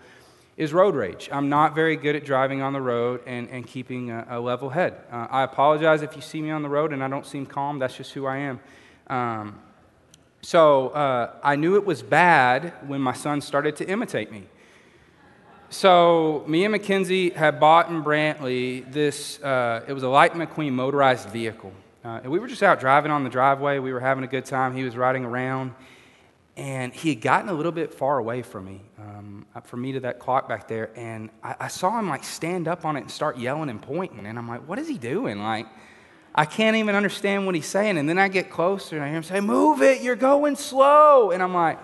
is 0.55 0.71
road 0.71 0.95
rage. 0.95 1.27
I'm 1.31 1.49
not 1.49 1.75
very 1.75 1.97
good 1.97 2.15
at 2.15 2.23
driving 2.23 2.61
on 2.61 2.71
the 2.71 2.79
road 2.79 3.21
and, 3.25 3.49
and 3.49 3.67
keeping 3.67 4.09
a, 4.11 4.25
a 4.29 4.39
level 4.39 4.69
head. 4.69 4.93
Uh, 5.11 5.27
I 5.29 5.43
apologize 5.43 6.01
if 6.01 6.15
you 6.15 6.21
see 6.21 6.41
me 6.41 6.49
on 6.49 6.63
the 6.63 6.69
road 6.69 6.93
and 6.93 7.03
I 7.03 7.09
don't 7.09 7.25
seem 7.25 7.45
calm. 7.45 7.77
That's 7.79 7.97
just 7.97 8.13
who 8.13 8.25
I 8.25 8.37
am. 8.37 8.59
Um, 9.07 9.59
so 10.41 10.89
uh, 10.89 11.33
I 11.43 11.57
knew 11.57 11.75
it 11.75 11.85
was 11.85 12.01
bad 12.01 12.73
when 12.87 13.01
my 13.01 13.13
son 13.13 13.41
started 13.41 13.75
to 13.77 13.89
imitate 13.89 14.31
me. 14.31 14.43
So, 15.69 16.45
me 16.47 16.63
and 16.63 16.71
Mackenzie 16.71 17.31
had 17.31 17.59
bought 17.59 17.89
in 17.89 18.03
Brantley 18.03 18.89
this, 18.93 19.41
uh, 19.41 19.83
it 19.87 19.93
was 19.93 20.03
a 20.03 20.07
Light 20.07 20.33
McQueen 20.33 20.71
motorized 20.71 21.29
vehicle. 21.29 21.73
Uh, 22.05 22.19
and 22.21 22.31
we 22.31 22.37
were 22.37 22.47
just 22.47 22.61
out 22.61 22.79
driving 22.79 23.11
on 23.11 23.23
the 23.23 23.31
driveway. 23.31 23.79
We 23.79 23.91
were 23.91 23.99
having 23.99 24.23
a 24.23 24.27
good 24.27 24.45
time. 24.45 24.75
He 24.75 24.83
was 24.83 24.95
riding 24.95 25.25
around. 25.25 25.73
And 26.55 26.93
he 26.93 27.09
had 27.09 27.19
gotten 27.19 27.49
a 27.49 27.53
little 27.53 27.71
bit 27.71 27.95
far 27.95 28.19
away 28.19 28.43
from 28.43 28.65
me, 28.65 28.81
um, 28.99 29.47
from 29.63 29.81
me 29.81 29.93
to 29.93 29.99
that 30.01 30.19
clock 30.19 30.47
back 30.47 30.67
there. 30.67 30.91
And 30.95 31.31
I, 31.43 31.55
I 31.61 31.67
saw 31.67 31.97
him 31.97 32.07
like 32.07 32.23
stand 32.23 32.67
up 32.67 32.85
on 32.85 32.95
it 32.95 33.01
and 33.01 33.11
start 33.11 33.39
yelling 33.39 33.69
and 33.69 33.81
pointing. 33.81 34.27
And 34.27 34.37
I'm 34.37 34.47
like, 34.47 34.67
what 34.69 34.77
is 34.77 34.87
he 34.87 34.99
doing? 34.99 35.41
Like, 35.41 35.65
I 36.35 36.45
can't 36.45 36.75
even 36.75 36.93
understand 36.93 37.47
what 37.47 37.55
he's 37.55 37.65
saying. 37.65 37.97
And 37.97 38.07
then 38.07 38.19
I 38.19 38.27
get 38.27 38.51
closer 38.51 38.95
and 38.97 39.03
I 39.03 39.07
hear 39.07 39.17
him 39.17 39.23
say, 39.23 39.41
Move 39.41 39.81
it, 39.81 40.01
you're 40.03 40.15
going 40.15 40.55
slow. 40.57 41.31
And 41.31 41.41
I'm 41.41 41.55
like, 41.55 41.79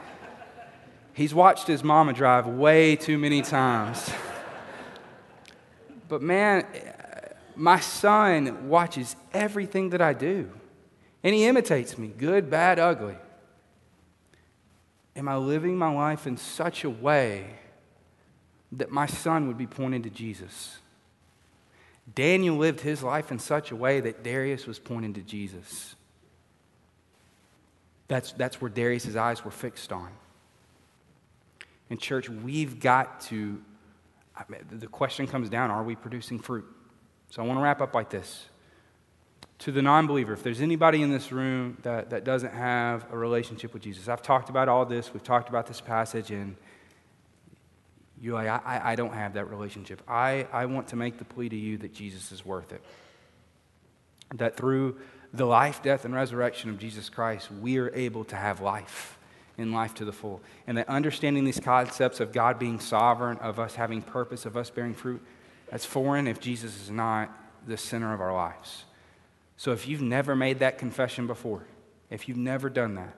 He's 1.14 1.34
watched 1.34 1.68
his 1.68 1.84
mama 1.84 2.14
drive 2.14 2.46
way 2.46 2.96
too 2.96 3.18
many 3.18 3.42
times. 3.42 4.10
but 6.08 6.22
man, 6.22 6.66
my 7.56 7.80
son 7.80 8.70
watches 8.70 9.16
everything 9.34 9.92
that 9.92 10.02
I 10.02 10.14
do, 10.14 10.50
and 11.24 11.34
he 11.34 11.46
imitates 11.46 11.98
me 11.98 12.08
good, 12.08 12.50
bad, 12.50 12.80
ugly. 12.80 13.18
Am 15.16 15.28
I 15.28 15.36
living 15.36 15.78
my 15.78 15.94
life 15.94 16.26
in 16.26 16.38
such 16.38 16.84
a 16.84 16.90
way 16.90 17.46
that 18.72 18.92
my 18.92 19.06
son 19.06 19.48
would 19.48 19.58
be 19.58 19.68
pointed 19.68 20.04
to 20.04 20.10
Jesus? 20.10 20.78
Daniel 22.16 22.58
lived 22.58 22.82
his 22.82 23.04
life 23.04 23.32
in 23.32 23.40
such 23.40 23.72
a 23.72 23.76
way 23.76 24.00
that 24.00 24.24
Darius 24.24 24.66
was 24.66 24.80
pointing 24.80 25.14
to 25.14 25.22
Jesus. 25.22 25.96
That's, 28.08 28.32
that's 28.34 28.60
where 28.60 28.70
Darius' 28.70 29.16
eyes 29.16 29.46
were 29.46 29.52
fixed 29.52 29.92
on. 29.92 30.10
And, 31.90 32.00
church, 32.00 32.30
we've 32.30 32.80
got 32.80 33.22
to, 33.22 33.62
the 34.70 34.88
question 34.88 35.28
comes 35.28 35.50
down 35.50 35.72
are 35.72 35.84
we 35.84 35.96
producing 35.96 36.40
fruit? 36.40 36.66
So 37.32 37.42
I 37.42 37.46
want 37.46 37.60
to 37.60 37.64
wrap 37.64 37.82
up 37.82 37.96
like 37.96 38.10
this. 38.10 38.46
To 39.60 39.72
the 39.72 39.82
non 39.82 40.06
believer, 40.06 40.34
if 40.34 40.44
there's 40.44 40.60
anybody 40.60 41.02
in 41.02 41.12
this 41.12 41.32
room 41.32 41.78
that, 41.84 42.10
that 42.10 42.26
doesn't 42.26 42.54
have 42.54 43.06
a 43.12 43.18
relationship 43.18 43.74
with 43.74 43.82
Jesus, 43.82 44.10
I've 44.10 44.22
talked 44.22 44.50
about 44.50 44.68
all 44.68 44.86
this, 44.86 45.14
we've 45.14 45.24
talked 45.24 45.48
about 45.48 45.66
this 45.66 45.80
passage, 45.80 46.32
and 46.32 46.58
you're 48.20 48.34
like, 48.34 48.48
I, 48.50 48.82
I 48.84 48.96
don't 48.96 49.14
have 49.14 49.36
that 49.36 49.46
relationship. 49.46 50.02
I, 50.08 50.46
I 50.52 50.66
want 50.66 50.88
to 50.90 50.96
make 50.96 51.20
the 51.20 51.26
plea 51.26 51.48
to 51.48 51.56
you 51.56 51.78
that 51.78 51.94
Jesus 51.94 52.32
is 52.32 52.46
worth 52.46 52.74
it. 52.74 52.82
That 54.36 54.58
through 54.58 54.98
the 55.34 55.46
life, 55.46 55.82
death, 55.82 56.04
and 56.04 56.14
resurrection 56.14 56.70
of 56.70 56.80
Jesus 56.80 57.08
Christ, 57.08 57.50
we 57.50 57.78
are 57.78 57.94
able 57.96 58.26
to 58.26 58.36
have 58.36 58.62
life 58.62 59.18
in 59.58 59.72
life 59.72 59.94
to 59.96 60.06
the 60.06 60.12
full. 60.12 60.42
And 60.68 60.78
that 60.78 60.90
understanding 60.90 61.46
these 61.46 61.60
concepts 61.60 62.20
of 62.20 62.34
God 62.34 62.60
being 62.60 62.80
sovereign, 62.80 63.38
of 63.38 63.58
us 63.58 63.76
having 63.76 64.02
purpose, 64.02 64.46
of 64.46 64.58
us 64.58 64.70
bearing 64.70 64.96
fruit, 64.96 65.22
that's 65.72 65.86
foreign 65.86 66.28
if 66.28 66.40
Jesus 66.40 66.80
is 66.82 66.92
not 66.92 67.32
the 67.66 67.78
center 67.78 68.14
of 68.14 68.22
our 68.22 68.34
lives. 68.34 68.84
So 69.56 69.72
if 69.72 69.88
you've 69.88 70.02
never 70.02 70.36
made 70.36 70.60
that 70.60 70.78
confession 70.78 71.28
before, 71.28 71.64
if 72.10 72.28
you've 72.28 72.38
never 72.38 72.70
done 72.70 72.96
that, 72.96 73.16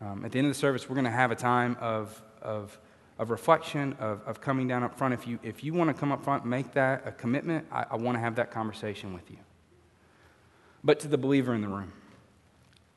um, 0.00 0.24
at 0.24 0.32
the 0.32 0.38
end 0.38 0.48
of 0.48 0.54
the 0.54 0.58
service, 0.58 0.88
we're 0.88 0.96
going 0.96 1.04
to 1.04 1.10
have 1.10 1.30
a 1.30 1.36
time 1.36 1.76
of, 1.80 2.20
of, 2.42 2.76
of 3.18 3.30
reflection, 3.30 3.94
of, 4.00 4.20
of 4.26 4.40
coming 4.40 4.66
down 4.66 4.82
up 4.82 4.98
front. 4.98 5.14
If 5.14 5.28
you, 5.28 5.38
if 5.44 5.62
you 5.62 5.74
want 5.74 5.88
to 5.88 5.94
come 5.94 6.10
up 6.10 6.24
front, 6.24 6.44
make 6.44 6.72
that 6.72 7.06
a 7.06 7.12
commitment, 7.12 7.66
I, 7.70 7.86
I 7.92 7.96
want 7.96 8.16
to 8.16 8.20
have 8.20 8.34
that 8.34 8.50
conversation 8.50 9.14
with 9.14 9.30
you. 9.30 9.38
But 10.82 10.98
to 11.00 11.08
the 11.08 11.18
believer 11.18 11.54
in 11.54 11.60
the 11.60 11.68
room, 11.68 11.92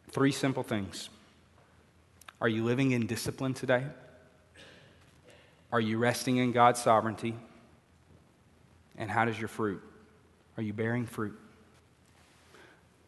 three 0.09 0.31
simple 0.31 0.63
things. 0.63 1.09
Are 2.41 2.49
you 2.49 2.63
living 2.63 2.91
in 2.91 3.05
discipline 3.05 3.53
today? 3.53 3.83
Are 5.71 5.79
you 5.79 5.99
resting 5.99 6.37
in 6.37 6.51
God's 6.51 6.81
sovereignty? 6.81 7.35
And 8.97 9.09
how 9.09 9.25
does 9.25 9.39
your 9.39 9.47
fruit? 9.47 9.81
Are 10.57 10.63
you 10.63 10.73
bearing 10.73 11.05
fruit? 11.05 11.37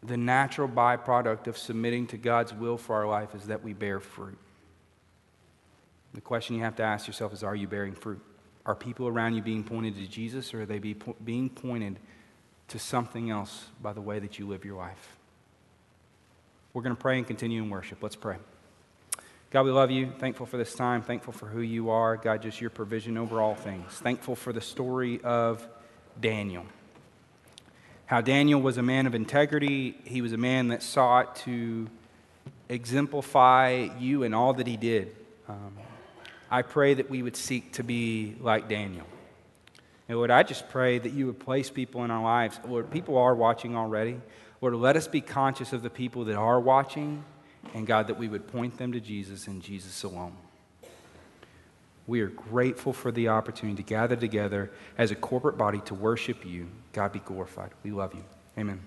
The 0.03 0.17
natural 0.17 0.67
byproduct 0.67 1.47
of 1.47 1.57
submitting 1.57 2.07
to 2.07 2.17
God's 2.17 2.53
will 2.53 2.77
for 2.77 2.95
our 2.95 3.07
life 3.07 3.33
is 3.35 3.45
that 3.47 3.63
we 3.63 3.73
bear 3.73 3.99
fruit. 3.99 4.37
The 6.13 6.21
question 6.21 6.55
you 6.55 6.63
have 6.63 6.75
to 6.77 6.83
ask 6.83 7.07
yourself 7.07 7.33
is 7.33 7.43
Are 7.43 7.55
you 7.55 7.67
bearing 7.67 7.93
fruit? 7.93 8.21
Are 8.65 8.75
people 8.75 9.07
around 9.07 9.33
you 9.35 9.41
being 9.41 9.63
pointed 9.63 9.95
to 9.95 10.07
Jesus 10.07 10.53
or 10.53 10.61
are 10.61 10.65
they 10.65 10.79
be 10.79 10.93
po- 10.93 11.15
being 11.23 11.49
pointed 11.49 11.99
to 12.67 12.79
something 12.79 13.29
else 13.29 13.67
by 13.81 13.93
the 13.93 14.01
way 14.01 14.19
that 14.19 14.37
you 14.37 14.47
live 14.47 14.65
your 14.65 14.77
life? 14.77 15.17
We're 16.73 16.81
going 16.81 16.95
to 16.95 17.01
pray 17.01 17.17
and 17.17 17.25
continue 17.25 17.63
in 17.63 17.69
worship. 17.69 18.03
Let's 18.03 18.15
pray. 18.15 18.37
God, 19.49 19.63
we 19.63 19.71
love 19.71 19.89
you. 19.89 20.11
Thankful 20.19 20.45
for 20.45 20.57
this 20.57 20.75
time. 20.75 21.01
Thankful 21.01 21.31
for 21.31 21.47
who 21.47 21.61
you 21.61 21.89
are. 21.89 22.17
God, 22.17 22.41
just 22.41 22.59
your 22.59 22.69
provision 22.69 23.17
over 23.17 23.41
all 23.41 23.55
things. 23.55 23.93
Thankful 23.93 24.35
for 24.35 24.51
the 24.51 24.61
story 24.61 25.21
of 25.23 25.65
Daniel. 26.19 26.65
How 28.05 28.21
Daniel 28.21 28.61
was 28.61 28.77
a 28.77 28.83
man 28.83 29.05
of 29.05 29.15
integrity. 29.15 29.97
He 30.05 30.21
was 30.21 30.33
a 30.33 30.37
man 30.37 30.69
that 30.69 30.81
sought 30.81 31.35
to 31.37 31.87
exemplify 32.69 33.89
you 33.99 34.23
in 34.23 34.33
all 34.33 34.53
that 34.53 34.67
he 34.67 34.77
did. 34.77 35.15
Um, 35.47 35.73
I 36.49 36.61
pray 36.61 36.93
that 36.93 37.09
we 37.09 37.21
would 37.21 37.35
seek 37.35 37.73
to 37.73 37.83
be 37.83 38.35
like 38.39 38.69
Daniel. 38.69 39.05
And 40.07 40.17
Lord, 40.17 40.31
I 40.31 40.43
just 40.43 40.69
pray 40.69 40.99
that 40.99 41.11
you 41.11 41.25
would 41.25 41.39
place 41.39 41.69
people 41.69 42.05
in 42.05 42.11
our 42.11 42.23
lives. 42.23 42.59
Lord, 42.65 42.89
people 42.89 43.17
are 43.17 43.35
watching 43.35 43.75
already. 43.75 44.21
Lord, 44.61 44.73
let 44.75 44.95
us 44.95 45.07
be 45.07 45.21
conscious 45.21 45.73
of 45.73 45.83
the 45.83 45.89
people 45.89 46.25
that 46.25 46.35
are 46.35 46.59
watching, 46.59 47.23
and 47.73 47.85
God, 47.85 48.07
that 48.07 48.17
we 48.17 48.29
would 48.29 48.47
point 48.47 48.77
them 48.77 48.93
to 48.93 49.01
Jesus 49.01 49.47
and 49.47 49.61
Jesus 49.61 50.03
alone. 50.03 50.35
We 52.07 52.21
are 52.21 52.27
grateful 52.27 52.93
for 52.93 53.11
the 53.11 53.27
opportunity 53.27 53.83
to 53.83 53.87
gather 53.87 54.15
together 54.15 54.71
as 54.97 55.11
a 55.11 55.15
corporate 55.15 55.57
body 55.57 55.81
to 55.81 55.93
worship 55.93 56.45
you. 56.45 56.69
God 56.93 57.11
be 57.11 57.19
glorified. 57.19 57.71
We 57.83 57.91
love 57.91 58.15
you. 58.15 58.23
Amen. 58.57 58.79